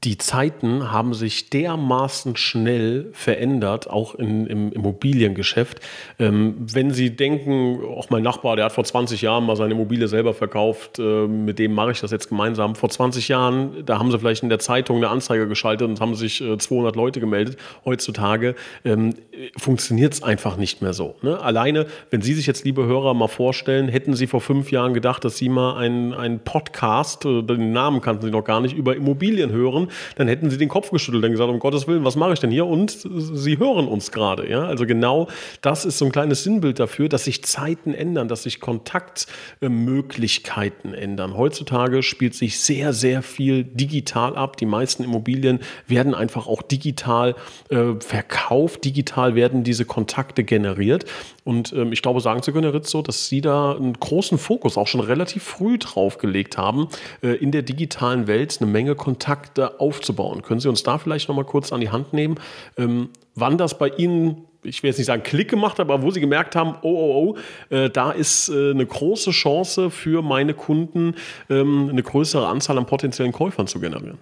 Die 0.02 0.19
Zeiten 0.19 0.90
haben 0.90 1.14
sich 1.14 1.49
dermaßen 1.49 2.37
schnell 2.37 3.09
verändert, 3.12 3.88
auch 3.88 4.16
in, 4.16 4.47
im 4.47 4.73
Immobiliengeschäft. 4.73 5.81
Ähm, 6.19 6.57
wenn 6.59 6.90
Sie 6.90 7.14
denken, 7.14 7.81
auch 7.97 8.11
mein 8.11 8.25
Nachbar, 8.25 8.57
der 8.57 8.64
hat 8.64 8.73
vor 8.73 8.83
20 8.83 9.23
Jahren 9.23 9.47
mal 9.47 9.55
seine 9.55 9.75
Immobilie 9.75 10.09
selber 10.09 10.35
verkauft, 10.35 10.99
äh, 10.99 11.28
mit 11.28 11.61
dem 11.61 11.73
mache 11.73 11.93
ich 11.93 12.00
das 12.00 12.11
jetzt 12.11 12.28
gemeinsam. 12.28 12.75
Vor 12.75 12.88
20 12.88 13.28
Jahren, 13.28 13.87
da 13.87 14.00
haben 14.00 14.11
Sie 14.11 14.19
vielleicht 14.19 14.43
in 14.43 14.49
der 14.49 14.59
Zeitung 14.59 14.97
eine 14.97 15.09
Anzeige 15.09 15.47
geschaltet 15.47 15.88
und 15.88 16.00
haben 16.00 16.16
sich 16.16 16.40
äh, 16.40 16.59
200 16.59 16.97
Leute 16.97 17.21
gemeldet. 17.21 17.57
Heutzutage 17.85 18.57
ähm, 18.85 19.14
funktioniert 19.57 20.14
es 20.14 20.23
einfach 20.23 20.57
nicht 20.57 20.83
mehr 20.83 20.95
so. 20.95 21.14
Ne? 21.23 21.40
Alleine, 21.40 21.87
wenn 22.11 22.23
Sie 22.23 22.35
sich 22.35 22.47
jetzt, 22.47 22.64
liebe 22.64 22.87
Hörer, 22.87 23.14
mal 23.14 23.28
vorstellen, 23.28 23.87
hätten 23.87 24.14
Sie 24.14 24.26
vor 24.26 24.40
fünf 24.40 24.73
Jahren 24.73 24.95
gedacht, 24.95 25.25
dass 25.25 25.37
Sie 25.37 25.49
mal 25.49 25.76
einen, 25.76 26.12
einen 26.12 26.40
Podcast, 26.40 27.25
äh, 27.25 27.43
den 27.43 27.73
Namen 27.73 28.00
kannten 28.00 28.25
Sie 28.25 28.33
noch 28.33 28.45
gar 28.45 28.61
nicht, 28.61 28.76
über 28.76 28.97
Immobilien 28.97 29.52
hören, 29.52 29.75
hören, 29.76 29.88
dann 30.16 30.26
hätten 30.28 30.50
sie 30.50 30.59
den 30.59 30.68
Kopf 30.68 30.90
geschüttelt 30.90 31.25
und 31.25 31.33
gesagt, 31.33 31.50
um 31.50 31.59
Gottes 31.59 31.87
Willen, 31.87 32.04
was 32.04 32.16
mache 32.16 32.33
ich 32.33 32.40
denn 32.40 32.50
hier? 32.50 32.66
Und 32.66 32.90
sie 32.90 33.59
hören 33.59 33.87
uns 33.88 34.11
gerade. 34.12 34.50
Ja? 34.50 34.66
Also 34.66 34.87
genau 34.87 35.28
das 35.61 35.85
ist 35.85 35.99
so 35.99 36.06
ein 36.06 36.12
kleines 36.12 36.45
Sinnbild 36.45 36.80
dafür, 36.80 37.09
dass 37.09 37.25
sich 37.25 37.42
Zeiten 37.45 37.92
ändern, 37.95 38.28
dass 38.28 38.45
sich 38.45 38.61
Kontaktmöglichkeiten 38.61 40.95
ändern. 40.95 41.37
Heutzutage 41.37 42.02
spielt 42.02 42.35
sich 42.35 42.59
sehr, 42.61 42.92
sehr 42.92 43.23
viel 43.23 43.64
digital 43.64 44.37
ab. 44.37 44.56
Die 44.56 44.66
meisten 44.66 45.02
Immobilien 45.04 45.61
werden 45.87 46.14
einfach 46.14 46.47
auch 46.47 46.62
digital 46.62 47.35
äh, 47.68 47.95
verkauft. 48.00 48.85
Digital 48.85 49.35
werden 49.35 49.64
diese 49.64 49.85
Kontakte 49.85 50.45
generiert. 50.45 51.04
Und 51.45 51.73
ähm, 51.73 51.92
ich 51.92 52.02
glaube, 52.02 52.21
sagen 52.21 52.42
zu 52.42 52.52
können, 52.52 52.64
Herr 52.64 52.75
Ritzo, 52.75 53.02
dass 53.02 53.28
Sie 53.28 53.40
da 53.40 53.76
einen 53.76 53.95
großen 53.95 54.37
Fokus 54.37 54.76
auch 54.76 54.88
schon 54.88 55.00
relativ 55.00 55.45
früh 55.45 55.78
drauf 55.78 56.18
gelegt 56.18 56.59
haben, 56.59 56.88
äh, 57.23 57.37
in 57.37 57.52
der 57.52 57.62
digitalen 57.62 58.26
Welt 58.26 58.59
eine 58.61 58.71
Menge 58.71 58.97
Kontakte 58.97 59.66
aufzubauen. 59.79 60.43
Können 60.43 60.61
Sie 60.61 60.69
uns 60.69 60.83
da 60.83 60.99
vielleicht 60.99 61.29
noch 61.29 61.37
mal 61.37 61.45
kurz 61.45 61.73
an 61.73 61.81
die 61.81 61.91
Hand 61.91 62.13
nehmen, 62.13 62.37
ähm, 62.77 63.11
wann 63.35 63.59
das 63.59 63.79
bei 63.79 63.89
Ihnen 63.89 64.47
ich 64.63 64.83
will 64.83 64.89
jetzt 64.89 64.99
nicht 64.99 65.07
sagen 65.07 65.23
Klick 65.23 65.49
gemacht 65.49 65.79
aber 65.79 66.03
wo 66.03 66.11
sie 66.11 66.21
gemerkt 66.21 66.57
haben, 66.57 66.75
oh, 66.83 66.89
oh, 66.89 67.37
oh, 67.71 67.75
äh, 67.75 67.89
da 67.89 68.11
ist 68.11 68.49
äh, 68.49 68.71
eine 68.71 68.85
große 68.85 69.31
Chance 69.31 69.91
für 69.91 70.23
meine 70.23 70.55
Kunden, 70.55 71.15
ähm, 71.49 71.89
eine 71.89 72.03
größere 72.03 72.49
Anzahl 72.49 72.77
an 72.77 72.87
potenziellen 72.87 73.33
Käufern 73.33 73.69
zu 73.69 73.79
generieren. 73.79 74.19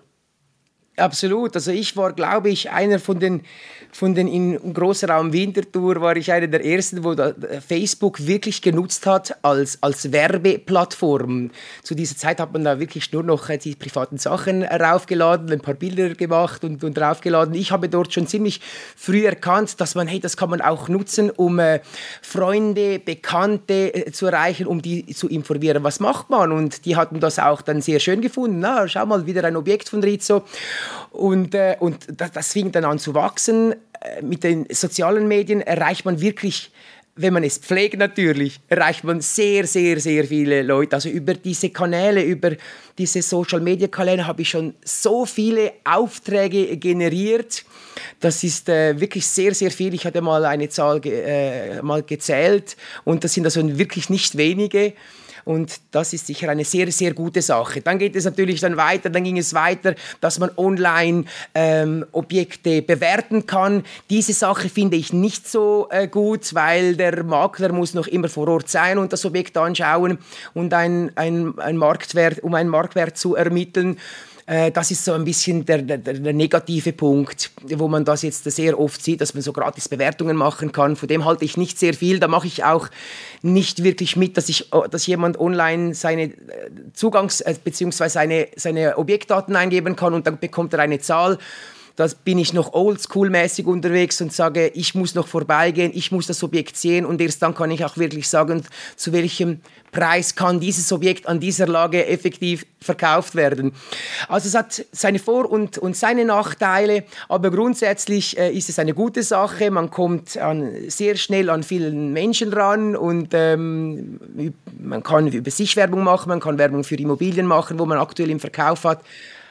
Absolut. 0.97 1.57
Also 1.57 1.73
ich 1.73 1.97
war, 1.97 2.13
glaube 2.13 2.51
ich, 2.51 2.71
einer 2.71 3.01
von 3.01 3.19
den, 3.19 3.43
von 3.91 4.15
den 4.15 4.29
im 4.29 4.73
Großraum 4.73 5.33
Winterthur 5.33 6.01
war 6.01 6.17
ich 6.17 6.31
einer 6.31 6.47
der 6.47 6.65
ersten, 6.65 7.03
wo 7.03 7.17
Facebook 7.67 8.25
wirklich 8.25 8.63
genutzt 8.63 9.05
hat 9.05 9.37
als, 9.43 9.83
als 9.83 10.13
Werbeplattform. 10.13 11.51
Zu 11.83 11.97
dieser 11.97 12.17
Zeit 12.17 12.39
hat 12.39 12.53
man 12.53 12.63
da 12.63 12.79
wirklich 12.79 13.13
nur 13.13 13.25
noch 13.25 13.49
äh, 13.49 13.59
die 13.59 13.75
privaten 13.75 14.19
Sachen 14.19 14.63
raufgeladen, 14.63 15.51
ein 15.51 15.61
paar 15.61 15.75
Bilder 15.75 16.11
gemacht 16.11 16.63
und, 16.63 16.85
und 16.85 16.97
raufgeladen. 16.97 17.55
Ich 17.55 17.73
habe 17.73 17.89
dort 17.89 18.13
schon 18.13 18.29
ziemlich 18.29 18.61
früh 18.97 19.27
erkannt, 19.27 19.81
dass 19.81 19.97
man, 19.97 20.07
hey, 20.07 20.21
das 20.21 20.37
kann 20.37 20.51
man 20.51 20.61
auch 20.61 20.89
nutzen, 20.89 21.31
um 21.31 21.59
äh, 21.59 21.81
Freunde, 22.23 23.01
Bekannte 23.01 23.93
äh, 23.95 24.13
zu 24.13 24.27
erreichen, 24.27 24.69
um 24.69 24.81
die 24.81 25.07
zu 25.07 25.29
informieren, 25.29 25.83
was 25.83 25.99
macht 25.99 26.31
man. 26.31 26.53
Und 26.53 26.85
die 26.85 26.95
hatten 26.95 27.19
das 27.19 27.41
auch 27.41 27.63
dann 27.63 27.83
sehr 27.83 27.99
schön 27.99 28.21
gefunden. 28.21 28.61
Na, 28.61 28.87
schau 28.87 29.07
mal, 29.07 29.27
wieder 29.27 29.43
ein 29.43 29.57
Objekt 29.57 29.89
von 29.89 30.01
Rizzo. 30.01 30.45
Und, 31.11 31.55
äh, 31.55 31.77
und 31.81 32.07
das, 32.17 32.53
fing 32.53 32.73
dann 32.73 32.85
an 32.85 32.99
zu 32.99 33.15
wachsen. 33.15 33.73
Äh, 33.73 34.23
mit 34.23 34.45
den 34.45 34.67
sozialen 34.71 35.29
Medien 35.29 35.61
erreicht 35.61 36.05
man 36.05 36.21
wirklich 36.21 36.71
wenn 37.17 37.33
man 37.33 37.45
es 37.45 37.59
pflegt 37.59 37.97
natürlich, 37.97 38.61
erreicht 38.69 39.05
man 39.05 39.21
sehr, 39.21 39.67
sehr, 39.67 40.01
sehr 40.01 40.25
viele 40.25 40.63
Leute. 40.63 40.97
Also 40.97 41.09
über 41.09 41.35
diese 41.35 41.71
Kanäle, 41.71 42.23
über 42.23 42.53
diese 42.99 43.23
Social-Media-Kanäle 43.23 44.27
habe 44.27 44.43
ich 44.43 44.51
schon 44.51 44.75
so 44.85 45.25
viele 45.25 45.75
Aufträge 45.85 46.77
generiert. 46.77 47.65
Das 48.19 48.43
ist 48.43 48.69
äh, 48.69 48.99
wirklich 48.99 49.27
sehr, 49.27 49.55
sehr 49.55 49.71
viel. 49.71 49.95
Ich 49.95 50.05
hatte 50.05 50.21
mal 50.23 50.45
eine 50.45 50.69
Zahl 50.69 51.01
ge 51.01 51.23
äh, 51.25 51.83
mal 51.83 52.03
gezählt 52.03 52.77
und 53.05 53.23
das 53.23 53.35
sind 53.35 53.45
also 53.45 53.79
wirklich 53.79 54.11
nicht 54.11 54.37
wenige. 54.37 54.95
Und 55.45 55.81
das 55.91 56.13
ist 56.13 56.27
sicher 56.27 56.49
eine 56.49 56.65
sehr, 56.65 56.91
sehr 56.91 57.13
gute 57.13 57.43
Sache. 57.43 57.81
Dann 57.81 57.99
geht 57.99 58.17
es 58.17 58.25
natürlich 58.25 58.61
dann 58.61 58.77
weiter, 58.77 59.11
dann 59.11 59.25
ging 59.25 59.39
es 59.39 59.55
weiter, 59.55 59.95
dass 60.21 60.39
man 60.39 60.51
online 60.57 61.25
ähm, 61.55 62.05
Objekte 62.13 62.83
bewerten 62.83 63.47
kann. 63.47 63.85
Diese 64.11 64.33
Sache 64.33 64.69
finde 64.69 64.97
ich 64.97 65.13
nicht 65.13 65.49
so 65.49 65.89
äh, 65.91 66.09
gut, 66.09 66.55
weil 66.55 66.97
der 66.97 67.25
Makler 67.25 67.73
muss 67.73 67.95
noch 67.95 68.07
immer 68.07 68.29
vor 68.29 68.49
Ort 68.49 68.69
sein 68.69 68.99
und 68.99 69.13
das 69.13 69.25
Objekt 69.25 69.57
anschauen 69.57 70.19
und 70.55 70.73
ein, 70.73 71.13
ein, 71.17 71.59
ein 71.59 71.77
Marktwert, 71.77 72.43
um 72.43 72.55
einen 72.55 72.71
Marktwert 72.71 73.17
zu 73.17 73.35
ermitteln. 73.35 73.99
Äh, 74.47 74.71
das 74.71 74.91
ist 74.91 75.05
so 75.05 75.13
ein 75.13 75.25
bisschen 75.25 75.65
der, 75.65 75.79
der, 75.79 75.99
der, 75.99 76.33
negative 76.33 76.93
Punkt, 76.93 77.51
wo 77.63 77.89
man 77.89 78.05
das 78.05 78.23
jetzt 78.23 78.45
sehr 78.45 78.79
oft 78.79 79.03
sieht, 79.03 79.21
dass 79.21 79.33
man 79.33 79.43
so 79.43 79.53
gratis 79.53 79.89
Bewertungen 79.89 80.37
machen 80.37 80.71
kann. 80.71 80.97
Von 80.97 81.09
dem 81.09 81.25
halte 81.25 81.45
ich 81.47 81.57
nicht 81.57 81.79
sehr 81.79 81.95
viel. 81.95 82.19
Da 82.19 82.29
mache 82.29 82.47
ich 82.47 82.63
auch 82.63 82.89
nicht 83.41 83.83
wirklich 83.83 84.17
mit, 84.17 84.37
dass, 84.37 84.51
ich, 84.51 84.69
dass 84.91 85.07
jemand 85.07 85.41
online 85.41 85.95
seine 85.95 86.25
äh, 86.25 86.35
Zugangs- 86.95 87.43
äh, 87.43 87.55
bzw. 87.63 88.09
Seine, 88.09 88.49
seine 88.57 88.99
Objektdaten 88.99 89.57
eingeben 89.57 89.97
kann 89.97 90.13
und 90.13 90.27
dann 90.27 90.39
bekommt 90.39 90.75
er 90.75 90.81
eine 90.81 91.01
Zahl 91.01 91.39
da 91.97 92.09
bin 92.25 92.39
ich 92.39 92.53
noch 92.53 92.73
oldschool-mäßig 92.73 93.67
unterwegs 93.67 94.21
und 94.21 94.33
sage, 94.33 94.69
ich 94.69 94.95
muss 94.95 95.15
noch 95.15 95.29
vorbeigehen, 95.29 95.93
ich 95.95 96.11
muss 96.11 96.27
das 96.27 96.43
Objekt 96.43 96.77
sehen 96.77 97.07
und 97.07 97.21
erst 97.21 97.41
dann 97.43 97.55
kann 97.55 97.71
ich 97.71 97.85
auch 97.85 97.97
wirklich 97.97 98.29
sagen, 98.29 98.65
zu 98.97 99.13
welchem 99.13 99.61
Preis 99.93 100.35
kann 100.35 100.59
dieses 100.59 100.91
Objekt 100.91 101.29
an 101.29 101.39
dieser 101.39 101.69
Lage 101.69 102.05
effektiv 102.07 102.67
verkauft 102.81 103.37
werden. 103.37 103.73
Also 104.29 104.49
es 104.49 104.55
hat 104.57 104.85
seine 104.91 105.21
Vor- 105.21 105.49
und, 105.49 105.79
und 105.79 105.97
seine 105.97 106.25
Nachteile, 106.25 107.05
aber 107.29 107.53
grundsätzlich 107.53 108.37
äh, 108.37 108.51
ist 108.51 108.69
es 108.69 108.81
eine 108.81 108.93
gute 108.93 109.23
Sache. 109.23 109.71
Man 109.71 109.91
kommt 109.91 110.37
an, 110.37 110.73
sehr 110.89 111.15
schnell 111.15 111.49
an 111.49 111.63
vielen 111.63 112.13
Menschen 112.13 112.53
ran 112.53 112.97
und 112.97 113.29
ähm, 113.35 114.19
man 114.79 115.03
kann 115.05 115.29
über 115.29 115.51
sich 115.51 115.77
Werbung 115.77 116.03
machen, 116.03 116.29
man 116.29 116.41
kann 116.41 116.59
Werbung 116.59 116.83
für 116.83 116.97
Immobilien 116.97 117.47
machen, 117.47 117.79
wo 117.79 117.87
man 117.87 117.99
aktuell 117.99 118.31
im 118.31 118.41
Verkauf 118.41 118.83
hat. 118.83 119.01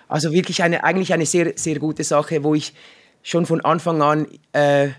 Also 0.07 0.31
wirklich 0.31 0.63
eine, 0.63 0.83
eigentlich 0.83 1.13
eine 1.13 1.25
sehr, 1.25 1.53
sehr 1.55 1.79
gute 1.79 2.03
Sache, 2.03 2.43
wo 2.43 2.55
ich 2.55 2.74
schon 3.22 3.45
von 3.45 3.62
Anfang 3.62 4.01
an 4.01 4.27
äh, 4.51 4.89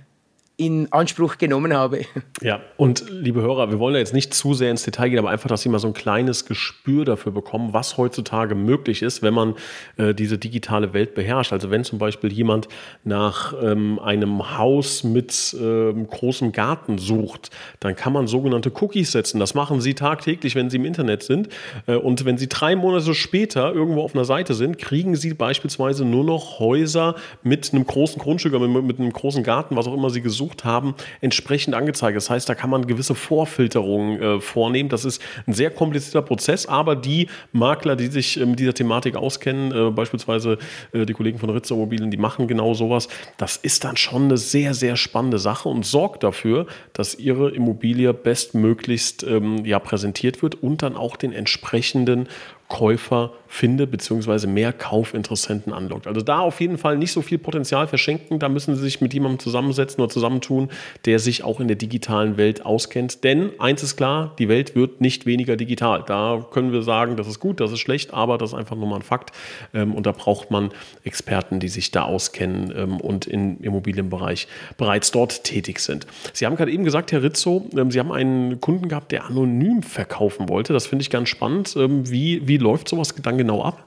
in 0.56 0.92
Anspruch 0.92 1.38
genommen 1.38 1.74
habe. 1.74 2.02
Ja, 2.40 2.60
und 2.76 3.04
liebe 3.10 3.40
Hörer, 3.40 3.70
wir 3.70 3.78
wollen 3.78 3.94
ja 3.94 4.00
jetzt 4.00 4.14
nicht 4.14 4.34
zu 4.34 4.54
sehr 4.54 4.70
ins 4.70 4.82
Detail 4.82 5.08
gehen, 5.08 5.18
aber 5.18 5.30
einfach, 5.30 5.48
dass 5.48 5.62
Sie 5.62 5.68
mal 5.68 5.78
so 5.78 5.88
ein 5.88 5.94
kleines 5.94 6.46
Gespür 6.46 7.04
dafür 7.04 7.32
bekommen, 7.32 7.72
was 7.72 7.96
heutzutage 7.96 8.54
möglich 8.54 9.02
ist, 9.02 9.22
wenn 9.22 9.34
man 9.34 9.54
äh, 9.96 10.14
diese 10.14 10.38
digitale 10.38 10.92
Welt 10.92 11.14
beherrscht. 11.14 11.52
Also 11.52 11.70
wenn 11.70 11.84
zum 11.84 11.98
Beispiel 11.98 12.32
jemand 12.32 12.68
nach 13.02 13.54
ähm, 13.62 13.98
einem 13.98 14.58
Haus 14.58 15.04
mit 15.04 15.56
ähm, 15.60 16.06
großem 16.06 16.52
Garten 16.52 16.98
sucht, 16.98 17.50
dann 17.80 17.96
kann 17.96 18.12
man 18.12 18.26
sogenannte 18.26 18.70
Cookies 18.80 19.12
setzen. 19.12 19.40
Das 19.40 19.54
machen 19.54 19.80
Sie 19.80 19.94
tagtäglich, 19.94 20.54
wenn 20.54 20.70
Sie 20.70 20.76
im 20.76 20.84
Internet 20.84 21.22
sind. 21.22 21.48
Äh, 21.86 21.96
und 21.96 22.24
wenn 22.24 22.38
Sie 22.38 22.48
drei 22.48 22.76
Monate 22.76 23.14
später 23.14 23.72
irgendwo 23.72 24.02
auf 24.02 24.14
einer 24.14 24.24
Seite 24.24 24.54
sind, 24.54 24.78
kriegen 24.78 25.16
Sie 25.16 25.34
beispielsweise 25.34 26.04
nur 26.04 26.24
noch 26.24 26.60
Häuser 26.60 27.16
mit 27.42 27.72
einem 27.72 27.86
großen 27.86 28.20
Grundstück, 28.20 28.52
mit, 28.52 28.84
mit 28.84 29.00
einem 29.00 29.12
großen 29.12 29.42
Garten, 29.42 29.76
was 29.76 29.86
auch 29.86 29.94
immer 29.94 30.10
Sie 30.10 30.20
gesucht 30.20 30.43
gesucht 30.44 30.64
haben, 30.64 30.94
entsprechend 31.20 31.74
angezeigt. 31.74 32.16
Das 32.16 32.28
heißt, 32.28 32.48
da 32.48 32.54
kann 32.54 32.70
man 32.70 32.86
gewisse 32.86 33.14
Vorfilterungen 33.14 34.20
äh, 34.20 34.40
vornehmen. 34.40 34.88
Das 34.88 35.04
ist 35.04 35.22
ein 35.46 35.54
sehr 35.54 35.70
komplizierter 35.70 36.22
Prozess, 36.22 36.66
aber 36.66 36.96
die 36.96 37.28
Makler, 37.52 37.96
die 37.96 38.08
sich 38.08 38.38
äh, 38.38 38.46
mit 38.46 38.58
dieser 38.58 38.74
Thematik 38.74 39.16
auskennen, 39.16 39.72
äh, 39.72 39.90
beispielsweise 39.90 40.58
äh, 40.92 41.06
die 41.06 41.14
Kollegen 41.14 41.38
von 41.38 41.50
Ritzer 41.50 41.74
Immobilien, 41.74 42.10
die 42.10 42.16
machen 42.16 42.46
genau 42.46 42.74
sowas. 42.74 43.08
Das 43.38 43.56
ist 43.56 43.84
dann 43.84 43.96
schon 43.96 44.24
eine 44.24 44.36
sehr, 44.36 44.74
sehr 44.74 44.96
spannende 44.96 45.38
Sache 45.38 45.68
und 45.68 45.86
sorgt 45.86 46.22
dafür, 46.22 46.66
dass 46.92 47.14
ihre 47.18 47.50
Immobilie 47.50 48.12
bestmöglichst 48.12 49.22
ähm, 49.24 49.64
ja, 49.64 49.78
präsentiert 49.78 50.42
wird 50.42 50.62
und 50.62 50.82
dann 50.82 50.96
auch 50.96 51.16
den 51.16 51.32
entsprechenden 51.32 52.28
Käufer 52.68 53.32
finde, 53.54 53.86
beziehungsweise 53.86 54.48
mehr 54.48 54.72
Kaufinteressenten 54.72 55.72
anlockt. 55.72 56.08
Also 56.08 56.22
da 56.22 56.40
auf 56.40 56.60
jeden 56.60 56.76
Fall 56.76 56.98
nicht 56.98 57.12
so 57.12 57.22
viel 57.22 57.38
Potenzial 57.38 57.86
verschenken. 57.86 58.40
Da 58.40 58.48
müssen 58.48 58.74
Sie 58.74 58.82
sich 58.82 59.00
mit 59.00 59.14
jemandem 59.14 59.38
zusammensetzen 59.38 60.02
oder 60.02 60.12
zusammentun, 60.12 60.70
der 61.04 61.20
sich 61.20 61.44
auch 61.44 61.60
in 61.60 61.68
der 61.68 61.76
digitalen 61.76 62.36
Welt 62.36 62.66
auskennt. 62.66 63.22
Denn 63.22 63.50
eins 63.60 63.84
ist 63.84 63.96
klar, 63.96 64.34
die 64.40 64.48
Welt 64.48 64.74
wird 64.74 65.00
nicht 65.00 65.24
weniger 65.24 65.56
digital. 65.56 66.02
Da 66.04 66.44
können 66.50 66.72
wir 66.72 66.82
sagen, 66.82 67.16
das 67.16 67.28
ist 67.28 67.38
gut, 67.38 67.60
das 67.60 67.70
ist 67.70 67.78
schlecht, 67.78 68.12
aber 68.12 68.38
das 68.38 68.50
ist 68.50 68.58
einfach 68.58 68.74
nur 68.74 68.88
mal 68.88 68.96
ein 68.96 69.02
Fakt. 69.02 69.30
Ähm, 69.72 69.94
und 69.94 70.06
da 70.06 70.12
braucht 70.12 70.50
man 70.50 70.70
Experten, 71.04 71.60
die 71.60 71.68
sich 71.68 71.92
da 71.92 72.02
auskennen 72.02 72.72
ähm, 72.76 73.00
und 73.00 73.26
im 73.26 73.60
Immobilienbereich 73.60 74.48
bereits 74.78 75.12
dort 75.12 75.44
tätig 75.44 75.78
sind. 75.78 76.08
Sie 76.32 76.44
haben 76.44 76.56
gerade 76.56 76.72
eben 76.72 76.82
gesagt, 76.82 77.12
Herr 77.12 77.22
Rizzo, 77.22 77.68
ähm, 77.76 77.92
Sie 77.92 78.00
haben 78.00 78.10
einen 78.10 78.60
Kunden 78.60 78.88
gehabt, 78.88 79.12
der 79.12 79.26
anonym 79.26 79.84
verkaufen 79.84 80.48
wollte. 80.48 80.72
Das 80.72 80.88
finde 80.88 81.02
ich 81.02 81.10
ganz 81.10 81.28
spannend. 81.28 81.74
Wie, 81.76 82.46
wie 82.48 82.53
läuft 82.58 82.88
sowas 82.88 83.14
dann 83.22 83.38
genau 83.38 83.62
ab? 83.62 83.86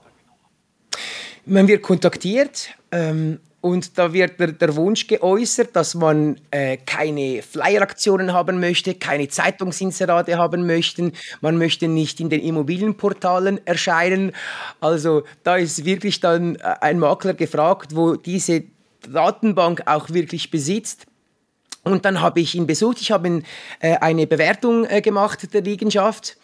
Man 1.45 1.67
wird 1.67 1.81
kontaktiert 1.81 2.69
ähm, 2.91 3.39
Und 3.62 3.97
da 3.97 4.13
wird 4.13 4.39
der, 4.39 4.51
der 4.51 4.75
Wunsch 4.75 5.07
geäußert, 5.07 5.75
dass 5.75 5.95
man 5.95 6.39
äh, 6.51 6.77
keine 6.77 7.41
Flyeraktionen 7.41 8.31
haben 8.31 8.59
möchte, 8.59 8.93
keine 8.93 9.27
Zeitungsinserate 9.27 10.38
haben 10.38 10.67
möchte. 10.67 11.12
Man 11.41 11.57
möchte 11.57 11.88
nicht 11.88 12.19
in 12.19 12.29
den 12.29 12.41
Immobilienportalen 12.41 13.59
erscheinen. 13.65 14.31
Also 14.79 15.24
da 15.43 15.57
ist 15.57 15.86
wirklich 15.86 16.19
dann 16.19 16.55
äh, 16.55 16.75
ein 16.81 17.00
Makler 17.00 17.33
gefragt, 17.33 17.95
wo 17.95 18.15
diese 18.15 18.63
Datenbank 19.12 19.83
auch 19.86 20.12
wirklich 20.12 20.51
besitzt. 20.51 21.07
Und 21.83 22.05
dann 22.05 22.21
habe 22.21 22.41
ich 22.41 22.53
ihn 22.53 22.67
besucht. 22.67 23.01
Ich 23.01 23.12
habe 23.12 23.41
äh, 23.79 23.97
eine 23.97 24.27
Bewertung 24.27 24.86
äh, 24.86 25.01
gemacht 25.01 25.53
der 25.53 25.62
Liegenschaft 25.62 26.38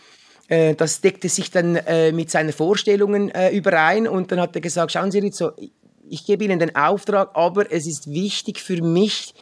äh, 0.53 0.75
das 0.75 1.01
deckte 1.01 1.29
sich 1.29 1.49
dann 1.49 1.75
äh, 1.75 2.11
mit 2.11 2.29
seinen 2.29 2.53
Vorstellungen 2.53 3.29
äh, 3.31 3.49
überein 3.49 4.07
und 4.07 4.31
dann 4.31 4.39
hat 4.39 4.55
er 4.55 4.61
gesagt, 4.61 4.91
schauen 4.91 5.11
Sie 5.11 5.19
Rizzo, 5.19 5.51
ich 6.07 6.25
gebe 6.25 6.43
Ihnen 6.43 6.59
den 6.59 6.75
Auftrag, 6.75 7.31
aber 7.33 7.71
es 7.71 7.87
ist 7.87 8.11
wichtig 8.11 8.59
für 8.59 8.81
mich, 8.83 9.33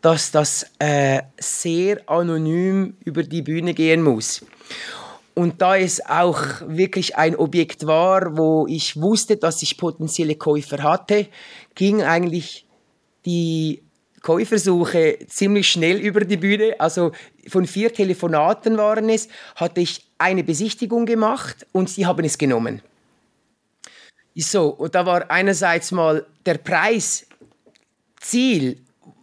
dass 0.00 0.30
das 0.30 0.66
äh, 0.78 1.22
sehr 1.40 2.08
anonym 2.08 2.96
über 3.04 3.24
die 3.24 3.42
Bühne 3.42 3.74
gehen 3.74 4.02
muss. 4.02 4.44
Und 5.34 5.60
da 5.60 5.76
es 5.76 6.04
auch 6.06 6.40
wirklich 6.66 7.16
ein 7.16 7.34
Objekt 7.34 7.86
war, 7.86 8.36
wo 8.36 8.66
ich 8.68 9.00
wusste, 9.00 9.38
dass 9.38 9.62
ich 9.62 9.76
potenzielle 9.76 10.36
Käufer 10.36 10.82
hatte, 10.82 11.26
ging 11.74 12.02
eigentlich 12.02 12.66
die 13.24 13.82
Käufersuche 14.22 15.18
ziemlich 15.26 15.68
schnell 15.68 15.96
über 15.96 16.20
die 16.20 16.36
Bühne. 16.36 16.74
Also 16.78 17.12
von 17.48 17.66
vier 17.66 17.92
Telefonaten 17.92 18.76
waren 18.76 19.08
es, 19.08 19.28
hatte 19.56 19.80
ich 19.80 20.09
eine 20.20 20.44
Besichtigung 20.44 21.06
gemacht 21.06 21.66
und 21.72 21.88
sie 21.88 22.06
haben 22.06 22.24
es 22.24 22.36
genommen. 22.38 22.82
So, 24.36 24.68
und 24.68 24.94
da 24.94 25.04
war 25.06 25.30
einerseits 25.30 25.90
mal 25.92 26.26
der 26.46 26.58
Preisziel 26.58 27.26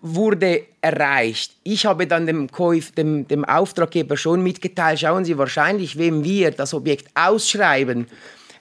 wurde 0.02 0.66
erreicht. 0.82 1.56
Ich 1.64 1.86
habe 1.86 2.08
dann 2.08 2.26
dem, 2.26 2.52
Käuf, 2.52 2.92
dem, 2.92 3.28
dem 3.28 3.46
Auftraggeber 3.46 4.18
schon 4.18 4.42
mitgeteilt, 4.44 5.00
schauen 5.00 5.26
Sie, 5.26 5.38
wahrscheinlich, 5.38 5.98
wenn 5.98 6.24
wir 6.24 6.52
das 6.52 6.74
Objekt 6.74 7.10
ausschreiben, 7.16 8.08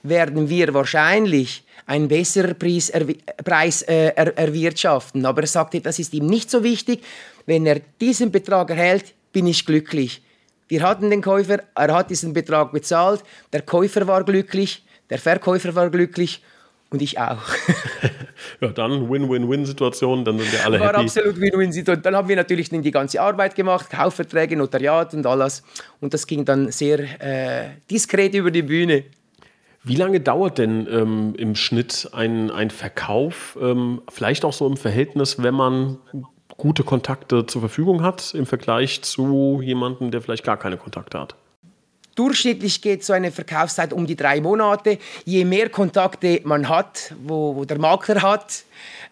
werden 0.03 0.49
wir 0.49 0.73
wahrscheinlich 0.73 1.63
einen 1.85 2.07
besseren 2.07 2.57
Preis, 2.57 2.89
er, 2.89 3.05
Preis 3.43 3.81
äh, 3.83 4.13
er, 4.15 4.37
erwirtschaften. 4.37 5.25
Aber 5.25 5.41
er 5.41 5.47
sagte, 5.47 5.81
das 5.81 5.99
ist 5.99 6.13
ihm 6.13 6.25
nicht 6.25 6.51
so 6.51 6.63
wichtig. 6.63 7.03
Wenn 7.45 7.65
er 7.65 7.81
diesen 8.01 8.31
Betrag 8.31 8.69
erhält, 8.69 9.13
bin 9.31 9.47
ich 9.47 9.65
glücklich. 9.65 10.21
Wir 10.67 10.83
hatten 10.83 11.09
den 11.09 11.21
Käufer, 11.21 11.63
er 11.75 11.93
hat 11.93 12.09
diesen 12.09 12.33
Betrag 12.33 12.71
bezahlt, 12.71 13.23
der 13.53 13.61
Käufer 13.61 14.07
war 14.07 14.23
glücklich, 14.23 14.85
der 15.09 15.19
Verkäufer 15.19 15.73
war 15.75 15.89
glücklich 15.89 16.41
und 16.89 17.01
ich 17.01 17.19
auch. 17.19 17.43
ja, 18.61 18.69
dann 18.69 19.09
Win-Win-Win-Situation, 19.09 20.23
dann 20.23 20.39
sind 20.39 20.51
wir 20.51 20.65
alle 20.65 20.79
war 20.79 20.87
happy. 20.87 21.03
absolut 21.03 21.39
Win-Win-Situation. 21.39 22.03
Dann 22.03 22.15
haben 22.15 22.29
wir 22.29 22.35
natürlich 22.35 22.69
die 22.69 22.91
ganze 22.91 23.21
Arbeit 23.21 23.55
gemacht, 23.55 23.89
Kaufverträge, 23.89 24.55
Notariat 24.55 25.13
und 25.13 25.25
alles. 25.25 25.63
Und 25.99 26.13
das 26.13 26.27
ging 26.27 26.45
dann 26.45 26.71
sehr 26.71 26.99
äh, 26.99 27.69
diskret 27.89 28.33
über 28.33 28.51
die 28.51 28.61
Bühne. 28.61 29.03
Wie 29.83 29.95
lange 29.95 30.19
dauert 30.19 30.57
denn 30.57 30.87
ähm, 30.91 31.33
im 31.37 31.55
Schnitt 31.55 32.09
ein, 32.11 32.51
ein 32.51 32.69
Verkauf? 32.69 33.57
Ähm, 33.61 34.01
vielleicht 34.09 34.43
auch 34.43 34.53
so 34.53 34.67
im 34.67 34.75
Verhältnis, 34.75 35.41
wenn 35.41 35.53
man 35.53 35.97
gute 36.57 36.83
Kontakte 36.83 37.45
zur 37.45 37.61
Verfügung 37.61 38.03
hat, 38.03 38.33
im 38.33 38.45
Vergleich 38.45 39.01
zu 39.03 39.61
jemandem, 39.63 40.11
der 40.11 40.21
vielleicht 40.21 40.43
gar 40.43 40.57
keine 40.57 40.77
Kontakte 40.77 41.19
hat? 41.19 41.35
Durchschnittlich 42.15 42.81
geht 42.81 43.03
so 43.03 43.13
eine 43.13 43.31
Verkaufszeit 43.31 43.93
um 43.93 44.07
die 44.07 44.15
drei 44.15 44.41
Monate. 44.41 44.97
Je 45.23 45.45
mehr 45.45 45.69
Kontakte 45.69 46.41
man 46.45 46.67
hat, 46.67 47.13
wo, 47.23 47.55
wo 47.55 47.63
der 47.63 47.77
Makler 47.77 48.23
hat, 48.23 48.63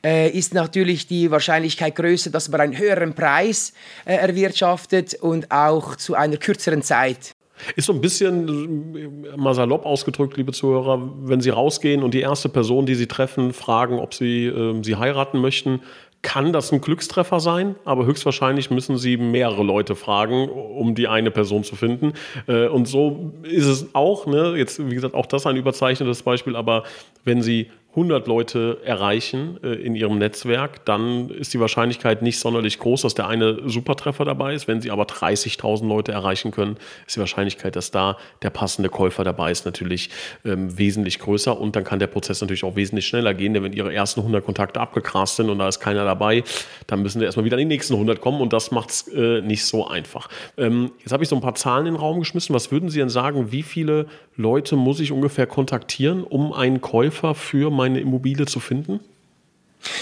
äh, 0.04 0.30
ist 0.30 0.56
natürlich 0.56 1.06
die 1.06 1.30
Wahrscheinlichkeit 1.30 1.96
größer, 1.96 2.32
dass 2.32 2.50
man 2.50 2.62
einen 2.62 2.78
höheren 2.80 3.14
Preis 3.14 3.74
äh, 4.06 4.16
erwirtschaftet 4.16 5.14
und 5.22 5.52
auch 5.52 5.98
zu 5.98 6.16
einer 6.16 6.38
kürzeren 6.38 6.82
Zeit. 6.82 7.36
Ist 7.76 7.86
so 7.86 7.94
ein 7.94 8.02
bisschen 8.02 8.96
äh, 8.96 9.38
mal 9.38 9.54
salopp 9.54 9.86
ausgedrückt, 9.86 10.36
liebe 10.36 10.52
Zuhörer, 10.52 11.00
wenn 11.22 11.42
Sie 11.42 11.50
rausgehen 11.50 12.04
und 12.04 12.14
die 12.14 12.22
erste 12.22 12.50
Person, 12.50 12.86
die 12.86 12.96
Sie 12.96 13.08
treffen, 13.08 13.54
fragen, 13.54 14.00
ob 14.00 14.14
Sie 14.14 14.48
äh, 14.48 14.84
Sie 14.84 14.96
heiraten 14.96 15.40
möchten, 15.40 15.82
kann 16.26 16.52
das 16.52 16.72
ein 16.72 16.82
Glückstreffer 16.82 17.40
sein, 17.40 17.76
aber 17.86 18.08
höchstwahrscheinlich 18.08 18.72
müssen 18.72 18.98
Sie 18.98 19.16
mehrere 19.16 19.62
Leute 19.62 19.96
fragen, 19.96 20.50
um 20.50 20.96
die 20.96 21.08
eine 21.08 21.30
Person 21.30 21.64
zu 21.64 21.76
finden. 21.76 22.14
Äh, 22.48 22.68
und 22.68 22.88
so 22.88 23.32
ist 23.44 23.68
es 23.68 23.94
auch, 23.94 24.26
ne? 24.26 24.56
jetzt 24.58 24.90
wie 24.90 24.96
gesagt, 24.96 25.14
auch 25.14 25.28
das 25.28 25.46
ein 25.46 25.56
überzeichnetes 25.56 26.24
Beispiel, 26.24 26.56
aber 26.56 26.84
wenn 27.26 27.44
Sie 27.44 27.70
100 27.96 28.28
Leute 28.28 28.80
erreichen 28.84 29.58
äh, 29.64 29.70
in 29.74 29.96
ihrem 29.96 30.18
Netzwerk, 30.18 30.84
dann 30.84 31.30
ist 31.30 31.54
die 31.54 31.62
Wahrscheinlichkeit 31.62 32.22
nicht 32.22 32.40
sonderlich 32.40 32.78
groß, 32.80 33.04
dass 33.04 33.16
der 33.16 33.30
eine 33.30 33.70
Supertreffer 33.70 34.26
dabei 34.26 34.54
ist. 34.54 34.68
Wenn 34.68 34.82
sie 34.82 34.92
aber 34.92 35.04
30.000 35.04 35.88
Leute 35.88 36.12
erreichen 36.12 36.52
können, 36.52 36.76
ist 37.08 37.16
die 37.16 37.22
Wahrscheinlichkeit, 37.22 37.78
dass 37.78 37.92
da 37.92 38.18
der 38.42 38.50
passende 38.50 38.90
Käufer 38.90 39.24
dabei 39.24 39.52
ist, 39.52 39.66
natürlich 39.66 40.10
ähm, 40.44 40.78
wesentlich 40.78 41.20
größer. 41.20 41.58
Und 41.58 41.78
dann 41.78 41.86
kann 41.86 42.00
der 42.00 42.08
Prozess 42.08 42.42
natürlich 42.42 42.66
auch 42.66 42.76
wesentlich 42.76 43.08
schneller 43.08 43.34
gehen, 43.34 43.54
denn 43.54 43.64
wenn 43.64 43.72
ihre 43.72 43.94
ersten 43.94 44.20
100 44.20 44.44
Kontakte 44.44 44.82
abgegrast 44.82 45.38
sind 45.38 45.50
und 45.50 45.60
da 45.60 45.70
ist 45.70 45.80
keiner 45.80 46.04
dabei, 46.04 46.44
dann 46.88 47.02
müssen 47.02 47.20
sie 47.20 47.26
erstmal 47.26 47.46
wieder 47.46 47.56
an 47.56 47.60
die 47.60 47.66
nächsten 47.66 47.94
100 47.94 48.20
kommen 48.20 48.42
und 48.42 48.52
das 48.52 48.72
macht 48.72 48.90
es 48.90 49.08
äh, 49.08 49.40
nicht 49.40 49.64
so 49.64 49.88
einfach. 49.88 50.28
Ähm, 50.58 50.92
jetzt 51.00 51.14
habe 51.14 51.24
ich 51.24 51.30
so 51.30 51.36
ein 51.36 51.42
paar 51.42 51.56
Zahlen 51.56 51.86
in 51.86 51.94
den 51.94 52.00
Raum 52.00 52.20
geschmissen. 52.20 52.54
Was 52.54 52.72
würden 52.74 52.90
Sie 52.90 53.00
denn 53.00 53.10
sagen, 53.10 53.54
wie 53.54 53.64
viele 53.64 54.08
Leute 54.36 54.76
muss 54.76 55.00
ich 55.00 55.14
ungefähr 55.14 55.48
kontaktieren, 55.48 56.24
um 56.24 56.52
einen 56.52 56.82
Käufer 56.82 57.36
für 57.36 57.72
mein 57.72 57.85
meine 57.86 58.00
Immobilie 58.00 58.46
zu 58.46 58.60
finden? 58.60 59.00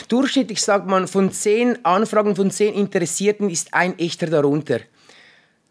Durchschnittlich 0.07 0.61
sagt 0.61 0.87
man, 0.87 1.07
von 1.07 1.31
zehn 1.31 1.83
Anfragen, 1.83 2.35
von 2.35 2.49
zehn 2.49 2.73
Interessierten 2.73 3.49
ist 3.49 3.73
ein 3.73 3.99
echter 3.99 4.27
darunter. 4.27 4.79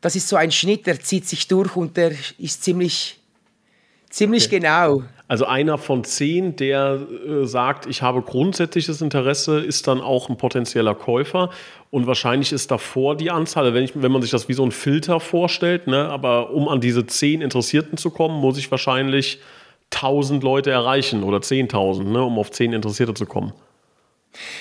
Das 0.00 0.16
ist 0.16 0.28
so 0.28 0.36
ein 0.36 0.50
Schnitt, 0.50 0.86
der 0.86 1.00
zieht 1.00 1.26
sich 1.26 1.48
durch 1.48 1.76
und 1.76 1.96
der 1.96 2.12
ist 2.38 2.62
ziemlich, 2.62 3.18
ziemlich 4.10 4.46
okay. 4.46 4.58
genau. 4.58 5.04
Also 5.28 5.46
einer 5.46 5.78
von 5.78 6.04
zehn, 6.04 6.56
der 6.56 7.00
äh, 7.26 7.46
sagt, 7.46 7.86
ich 7.86 8.02
habe 8.02 8.20
grundsätzliches 8.20 9.00
Interesse, 9.00 9.60
ist 9.60 9.86
dann 9.86 10.02
auch 10.02 10.28
ein 10.28 10.36
potenzieller 10.36 10.94
Käufer. 10.94 11.48
Und 11.90 12.06
wahrscheinlich 12.06 12.52
ist 12.52 12.70
davor 12.70 13.16
die 13.16 13.30
Anzahl, 13.30 13.72
wenn, 13.72 13.84
ich, 13.84 13.92
wenn 13.94 14.12
man 14.12 14.20
sich 14.20 14.30
das 14.30 14.48
wie 14.48 14.52
so 14.52 14.64
ein 14.64 14.72
Filter 14.72 15.20
vorstellt, 15.20 15.86
ne, 15.86 16.08
aber 16.10 16.50
um 16.50 16.68
an 16.68 16.82
diese 16.82 17.06
zehn 17.06 17.40
Interessierten 17.40 17.96
zu 17.96 18.10
kommen, 18.10 18.40
muss 18.40 18.58
ich 18.58 18.70
wahrscheinlich 18.70 19.38
1000 19.94 20.42
Leute 20.42 20.70
erreichen 20.70 21.22
oder 21.22 21.38
10.000, 21.38 22.04
ne, 22.04 22.22
um 22.22 22.38
auf 22.38 22.50
10 22.50 22.72
Interessierte 22.72 23.14
zu 23.14 23.26
kommen. 23.26 23.52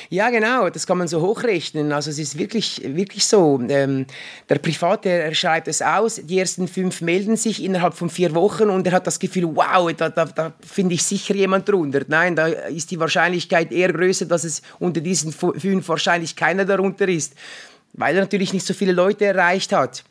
Ja, 0.09 0.29
genau, 0.29 0.69
das 0.69 0.85
kann 0.85 0.97
man 0.97 1.07
so 1.07 1.21
hochrechnen. 1.21 1.93
Also 1.93 2.09
es 2.09 2.19
ist 2.19 2.37
wirklich, 2.37 2.81
wirklich 2.83 3.25
so. 3.25 3.59
Ähm, 3.69 4.05
der 4.49 4.59
Private 4.59 5.09
er 5.09 5.33
schreibt 5.33 5.67
es 5.69 5.81
aus, 5.81 6.19
die 6.21 6.39
ersten 6.39 6.67
fünf 6.67 7.01
melden 7.01 7.37
sich 7.37 7.63
innerhalb 7.63 7.93
von 7.93 8.09
vier 8.09 8.35
Wochen 8.35 8.69
und 8.69 8.85
er 8.85 8.93
hat 8.93 9.07
das 9.07 9.19
Gefühl, 9.19 9.55
wow, 9.55 9.91
da, 9.93 10.09
da, 10.09 10.25
da 10.25 10.53
finde 10.59 10.95
ich 10.95 11.03
sicher 11.03 11.35
jemand 11.35 11.69
drunter. 11.69 12.01
Nein, 12.07 12.35
da 12.35 12.47
ist 12.47 12.91
die 12.91 12.99
Wahrscheinlichkeit 12.99 13.71
eher 13.71 13.93
größer, 13.93 14.25
dass 14.25 14.43
es 14.43 14.61
unter 14.79 14.99
diesen 14.99 15.31
fünf 15.31 15.87
wahrscheinlich 15.87 16.35
keiner 16.35 16.65
darunter 16.65 17.07
ist, 17.07 17.33
weil 17.93 18.15
er 18.15 18.21
natürlich 18.21 18.53
nicht 18.53 18.65
so 18.65 18.73
viele 18.73 18.91
Leute 18.91 19.25
erreicht 19.25 19.71
hat. 19.71 20.03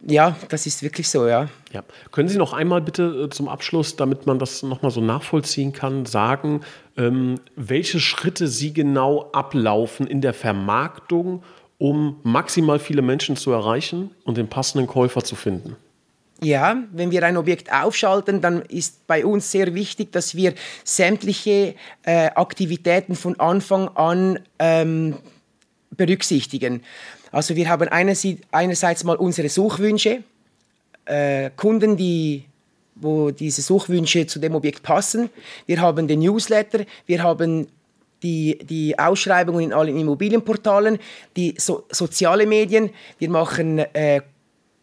Ja, 0.00 0.36
das 0.50 0.66
ist 0.66 0.82
wirklich 0.82 1.08
so, 1.08 1.26
ja. 1.26 1.48
ja. 1.72 1.82
Können 2.12 2.28
Sie 2.28 2.36
noch 2.36 2.52
einmal 2.52 2.80
bitte 2.80 3.24
äh, 3.24 3.30
zum 3.30 3.48
Abschluss, 3.48 3.96
damit 3.96 4.26
man 4.26 4.38
das 4.38 4.62
nochmal 4.62 4.90
so 4.90 5.00
nachvollziehen 5.00 5.72
kann, 5.72 6.04
sagen, 6.04 6.60
ähm, 6.96 7.36
welche 7.56 7.98
Schritte 7.98 8.46
Sie 8.46 8.72
genau 8.72 9.30
ablaufen 9.32 10.06
in 10.06 10.20
der 10.20 10.34
Vermarktung, 10.34 11.42
um 11.78 12.20
maximal 12.22 12.78
viele 12.78 13.02
Menschen 13.02 13.36
zu 13.36 13.52
erreichen 13.52 14.10
und 14.24 14.36
den 14.36 14.48
passenden 14.48 14.86
Käufer 14.86 15.24
zu 15.24 15.34
finden? 15.34 15.76
Ja, 16.42 16.76
wenn 16.92 17.10
wir 17.10 17.24
ein 17.24 17.38
Objekt 17.38 17.72
aufschalten, 17.72 18.42
dann 18.42 18.60
ist 18.62 19.06
bei 19.06 19.24
uns 19.24 19.50
sehr 19.50 19.74
wichtig, 19.74 20.12
dass 20.12 20.34
wir 20.34 20.52
sämtliche 20.84 21.74
äh, 22.02 22.26
Aktivitäten 22.34 23.16
von 23.16 23.40
Anfang 23.40 23.88
an 23.88 24.40
ähm, 24.58 25.16
berücksichtigen. 25.90 26.82
Also 27.36 27.54
wir 27.54 27.68
haben 27.68 27.86
einerseits 27.90 29.04
mal 29.04 29.16
unsere 29.16 29.50
Suchwünsche, 29.50 30.22
äh, 31.04 31.50
Kunden, 31.54 31.98
die 31.98 32.44
wo 32.94 33.30
diese 33.30 33.60
Suchwünsche 33.60 34.26
zu 34.26 34.38
dem 34.38 34.54
Objekt 34.54 34.82
passen. 34.82 35.28
Wir 35.66 35.82
haben 35.82 36.08
den 36.08 36.20
Newsletter, 36.20 36.86
wir 37.04 37.22
haben 37.22 37.66
die, 38.22 38.56
die 38.62 38.98
Ausschreibungen 38.98 39.64
in 39.64 39.74
allen 39.74 39.98
Immobilienportalen, 39.98 40.98
die 41.36 41.54
so, 41.58 41.84
soziale 41.90 42.46
Medien, 42.46 42.88
wir 43.18 43.28
machen 43.28 43.80
äh, 43.80 44.22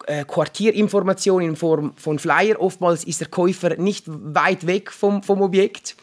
äh, 0.06 0.24
Quartierinformationen 0.24 1.48
in 1.48 1.56
Form 1.56 1.92
von 1.96 2.20
Flyer. 2.20 2.60
Oftmals 2.60 3.02
ist 3.02 3.20
der 3.20 3.26
Käufer 3.26 3.74
nicht 3.78 4.04
weit 4.06 4.64
weg 4.68 4.92
vom, 4.92 5.24
vom 5.24 5.42
Objekt. 5.42 5.96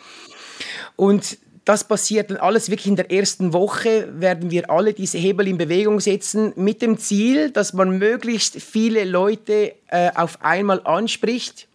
Und 0.98 1.38
das 1.66 1.84
passiert 1.84 2.32
dann 2.32 2.38
alles 2.38 2.70
wirklich 2.70 2.88
in 2.88 2.96
der 2.96 3.12
ersten 3.12 3.54
Woche, 3.54 4.08
werden 4.20 4.50
wir 4.50 4.70
alle 4.70 4.94
diese 4.94 5.18
Hebel 5.18 5.48
in 5.48 5.58
Bewegung 5.58 6.00
setzen, 6.00 6.54
mit 6.56 6.82
dem 6.82 6.98
Ziel, 6.98 7.52
dass 7.52 7.74
man 7.74 7.98
möglichst 8.00 8.60
viele 8.62 9.04
Leute 9.04 9.74
äh, 9.88 10.12
auf 10.16 10.44
einmal 10.44 10.82
anspricht, 10.86 11.68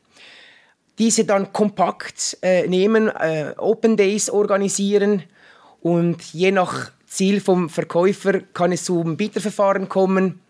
diese 0.99 1.25
dann 1.25 1.53
kompakt 1.53 2.39
äh, 2.43 2.67
nehmen, 2.67 3.09
äh, 3.09 3.53
Open 3.59 3.97
Days 3.97 4.31
organisieren 4.31 5.23
Und 5.81 6.23
je 6.33 6.51
nach 6.51 6.91
Ziel 7.07 7.41
vom 7.41 7.69
Verkäufer 7.69 8.41
kann 8.41 8.73
es 8.73 8.85
zu 8.85 9.01
einem 9.01 9.17
Bieterverfahren 9.17 9.89
kommen 9.89 10.41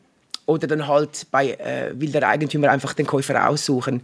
oder 0.46 0.66
dann 0.66 0.86
halt 0.86 1.26
bei, 1.30 1.50
äh, 1.50 1.92
will 1.94 2.10
der 2.10 2.26
Eigentümer 2.26 2.70
einfach 2.70 2.94
den 2.94 3.06
Käufer 3.06 3.48
aussuchen. 3.48 4.02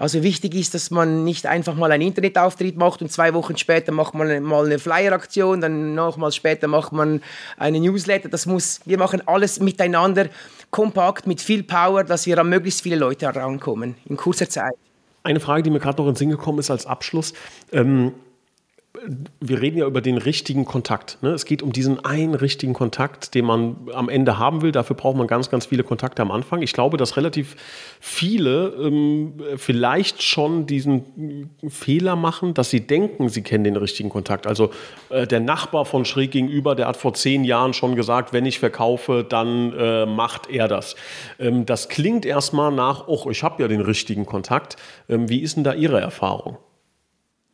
Also 0.00 0.22
wichtig 0.22 0.54
ist, 0.54 0.72
dass 0.72 0.90
man 0.90 1.24
nicht 1.24 1.44
einfach 1.44 1.74
mal 1.74 1.92
einen 1.92 2.06
Internetauftritt 2.06 2.74
macht 2.74 3.02
und 3.02 3.12
zwei 3.12 3.34
Wochen 3.34 3.58
später 3.58 3.92
macht 3.92 4.14
man 4.14 4.42
mal 4.42 4.64
eine 4.64 4.78
Flyer-Aktion, 4.78 5.60
dann 5.60 5.94
nochmals 5.94 6.34
später 6.36 6.68
macht 6.68 6.94
man 6.94 7.20
eine 7.58 7.80
Newsletter. 7.80 8.30
Das 8.30 8.46
muss, 8.46 8.80
wir 8.86 8.96
machen 8.96 9.20
alles 9.26 9.60
miteinander 9.60 10.30
kompakt, 10.70 11.26
mit 11.26 11.42
viel 11.42 11.64
Power, 11.64 12.02
dass 12.02 12.24
wir 12.24 12.38
an 12.38 12.48
möglichst 12.48 12.80
viele 12.80 12.96
Leute 12.96 13.26
herankommen 13.26 13.94
in 14.06 14.16
kurzer 14.16 14.48
Zeit. 14.48 14.72
Eine 15.22 15.38
Frage, 15.38 15.64
die 15.64 15.68
mir 15.68 15.80
gerade 15.80 15.98
noch 16.00 16.08
in 16.08 16.14
den 16.14 16.18
Sinn 16.18 16.30
gekommen 16.30 16.60
ist 16.60 16.70
als 16.70 16.86
Abschluss. 16.86 17.34
Ähm 17.70 18.14
wir 19.38 19.62
reden 19.62 19.78
ja 19.78 19.86
über 19.86 20.00
den 20.00 20.18
richtigen 20.18 20.64
Kontakt. 20.64 21.18
Ne? 21.22 21.30
Es 21.30 21.44
geht 21.44 21.62
um 21.62 21.72
diesen 21.72 22.04
einen 22.04 22.34
richtigen 22.34 22.72
Kontakt, 22.72 23.34
den 23.36 23.44
man 23.44 23.76
am 23.94 24.08
Ende 24.08 24.38
haben 24.38 24.62
will. 24.62 24.72
Dafür 24.72 24.96
braucht 24.96 25.16
man 25.16 25.28
ganz, 25.28 25.48
ganz 25.48 25.66
viele 25.66 25.84
Kontakte 25.84 26.22
am 26.22 26.32
Anfang. 26.32 26.60
Ich 26.60 26.72
glaube, 26.72 26.96
dass 26.96 27.16
relativ 27.16 27.54
viele 28.00 28.74
ähm, 28.80 29.34
vielleicht 29.56 30.24
schon 30.24 30.66
diesen 30.66 31.50
Fehler 31.68 32.16
machen, 32.16 32.52
dass 32.52 32.70
sie 32.70 32.80
denken, 32.80 33.28
sie 33.28 33.42
kennen 33.42 33.62
den 33.62 33.76
richtigen 33.76 34.08
Kontakt. 34.08 34.48
Also 34.48 34.70
äh, 35.08 35.24
der 35.24 35.40
Nachbar 35.40 35.84
von 35.84 36.04
schräg 36.04 36.32
gegenüber, 36.32 36.74
der 36.74 36.88
hat 36.88 36.96
vor 36.96 37.14
zehn 37.14 37.44
Jahren 37.44 37.74
schon 37.74 37.94
gesagt, 37.94 38.32
wenn 38.32 38.44
ich 38.44 38.58
verkaufe, 38.58 39.24
dann 39.26 39.72
äh, 39.72 40.04
macht 40.04 40.50
er 40.50 40.66
das. 40.66 40.96
Ähm, 41.38 41.64
das 41.64 41.88
klingt 41.88 42.26
erstmal 42.26 42.72
nach, 42.72 43.06
oh, 43.06 43.30
ich 43.30 43.44
habe 43.44 43.62
ja 43.62 43.68
den 43.68 43.82
richtigen 43.82 44.26
Kontakt. 44.26 44.76
Ähm, 45.08 45.28
wie 45.28 45.38
ist 45.38 45.56
denn 45.56 45.62
da 45.62 45.74
Ihre 45.74 46.00
Erfahrung? 46.00 46.58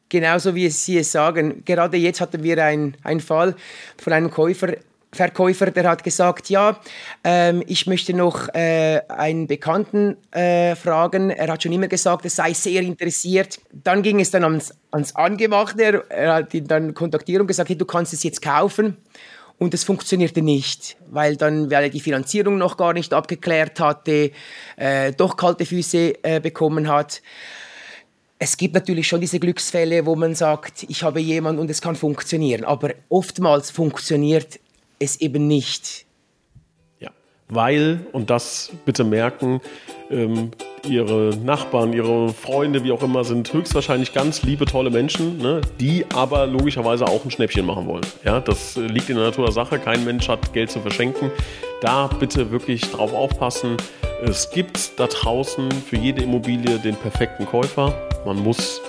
Genauso 0.09 0.55
wie 0.55 0.69
Sie 0.71 0.99
es 0.99 1.13
sagen. 1.13 1.63
Gerade 1.65 1.97
jetzt 1.97 2.21
hatten 2.21 2.43
wir 2.43 2.63
einen 2.63 3.21
Fall 3.21 3.55
von 3.99 4.13
einem 4.13 4.31
Käufer, 4.31 4.75
Verkäufer, 5.17 5.71
der 5.71 5.89
hat 5.89 6.05
gesagt, 6.05 6.51
ja, 6.51 6.79
ähm, 7.25 7.63
ich 7.67 7.87
möchte 7.87 8.15
noch 8.15 8.49
äh, 8.55 9.01
einen 9.09 9.47
Bekannten 9.47 10.17
äh, 10.31 10.77
fragen. 10.77 11.31
Er 11.31 11.49
hat 11.49 11.63
schon 11.63 11.73
immer 11.73 11.89
gesagt, 11.89 12.25
er 12.25 12.31
sei 12.31 12.53
sehr 12.53 12.83
interessiert. 12.83 13.59
Dann 13.73 14.03
ging 14.03 14.21
es 14.21 14.31
dann 14.31 14.45
ans, 14.45 14.75
ans 14.91 15.17
Angemachte. 15.17 16.05
Er, 16.09 16.35
hat 16.35 16.55
ihn 16.55 16.67
dann 16.67 16.95
kontaktiert 16.95 17.41
und 17.41 17.47
gesagt, 17.47 17.71
hey, 17.71 17.79
du 17.79 17.87
kannst 17.87 18.13
es 18.13 18.23
jetzt 18.23 18.43
kaufen. 18.43 18.97
Und 19.59 19.73
es 19.73 19.85
funktionierte 19.85 20.43
nicht, 20.43 20.99
weil 21.11 21.37
dann, 21.37 21.71
weil 21.71 21.85
er 21.85 21.89
die 21.89 22.01
Finanzierung 22.01 22.59
noch 22.59 22.77
gar 22.77 22.93
nicht 22.93 23.15
abgeklärt 23.15 23.81
hatte, 23.81 24.31
äh, 24.77 25.13
doch 25.13 25.39
kalte 25.39 25.65
Füße 25.65 26.23
äh, 26.23 26.41
bekommen 26.41 26.89
hat 26.89 27.23
es 28.39 28.57
gibt 28.57 28.75
natürlich 28.75 29.09
schon 29.09 29.21
diese 29.21 29.41
Glücksfälle, 29.41 30.05
wo 30.05 30.15
man 30.15 30.35
sagt, 30.35 30.85
ich 30.89 31.03
habe 31.03 31.21
jemanden 31.21 31.61
und 31.61 31.71
es 31.71 31.81
kann 31.81 31.97
funktionieren. 31.97 32.65
Aber 32.65 32.91
oftmals 33.09 33.71
funktioniert 33.71 34.61
es 34.99 35.21
eben 35.21 35.47
nicht. 35.47 36.05
Ja, 37.01 37.11
weil, 37.49 38.07
und 38.13 38.31
das 38.31 38.71
bitte 38.85 39.05
merken, 39.05 39.61
ähm, 40.11 40.51
ihre 40.89 41.37
Nachbarn, 41.45 41.93
ihre 41.93 42.29
Freunde, 42.33 42.85
wie 42.85 42.93
auch 42.93 43.03
immer, 43.03 43.25
sind 43.25 43.53
höchstwahrscheinlich 43.53 44.13
ganz 44.13 44.43
liebe, 44.43 44.65
tolle 44.65 44.91
Menschen, 44.91 45.39
ne, 45.39 45.61
die 45.81 46.05
aber 46.15 46.47
logischerweise 46.47 47.07
auch 47.07 47.25
ein 47.25 47.31
Schnäppchen 47.31 47.67
machen 47.67 47.87
wollen. 47.87 48.07
Ja, 48.25 48.41
das 48.41 48.77
liegt 48.77 49.11
in 49.11 49.17
der 49.17 49.27
Natur 49.27 49.47
der 49.47 49.53
Sache. 49.53 49.79
Kein 49.79 50.05
Mensch 50.05 50.29
hat 50.29 50.53
Geld 50.53 50.71
zu 50.71 50.81
verschenken. 50.81 51.31
Da 51.81 52.09
bitte 52.09 52.51
wirklich 52.51 52.83
drauf 52.91 53.13
aufpassen. 53.13 53.77
Es 54.23 54.51
gibt 54.51 54.99
da 54.99 55.07
draußen 55.07 55.71
für 55.73 55.97
jede 55.97 56.23
Immobilie 56.23 56.79
den 56.79 56.97
perfekten 56.97 57.47
Käufer. 57.47 57.95
Man 58.25 58.43
muss 58.43 58.81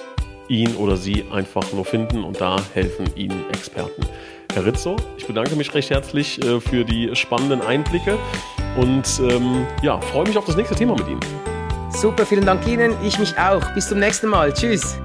ihn 0.47 0.75
oder 0.75 0.95
sie 0.95 1.25
einfach 1.31 1.71
nur 1.73 1.85
finden 1.85 2.23
und 2.23 2.39
da 2.39 2.57
helfen 2.73 3.05
Ihnen 3.15 3.43
Experten. 3.51 4.05
Herr 4.53 4.65
Rizzo, 4.65 4.95
ich 5.17 5.27
bedanke 5.27 5.55
mich 5.55 5.73
recht 5.73 5.89
herzlich 5.89 6.43
äh, 6.43 6.59
für 6.59 6.83
die 6.83 7.15
spannenden 7.15 7.61
Einblicke 7.61 8.17
und 8.77 9.19
ähm, 9.19 9.67
ja, 9.81 9.99
freue 9.99 10.27
mich 10.27 10.37
auf 10.37 10.45
das 10.45 10.55
nächste 10.55 10.75
Thema 10.75 10.95
mit 10.95 11.07
Ihnen. 11.07 11.46
Super, 11.99 12.27
vielen 12.27 12.45
Dank 12.45 12.67
Ihnen. 12.67 12.93
Ich 13.03 13.17
mich 13.17 13.39
auch. 13.39 13.73
Bis 13.73 13.87
zum 13.87 13.97
nächsten 13.97 14.27
Mal. 14.27 14.53
Tschüss. 14.53 14.99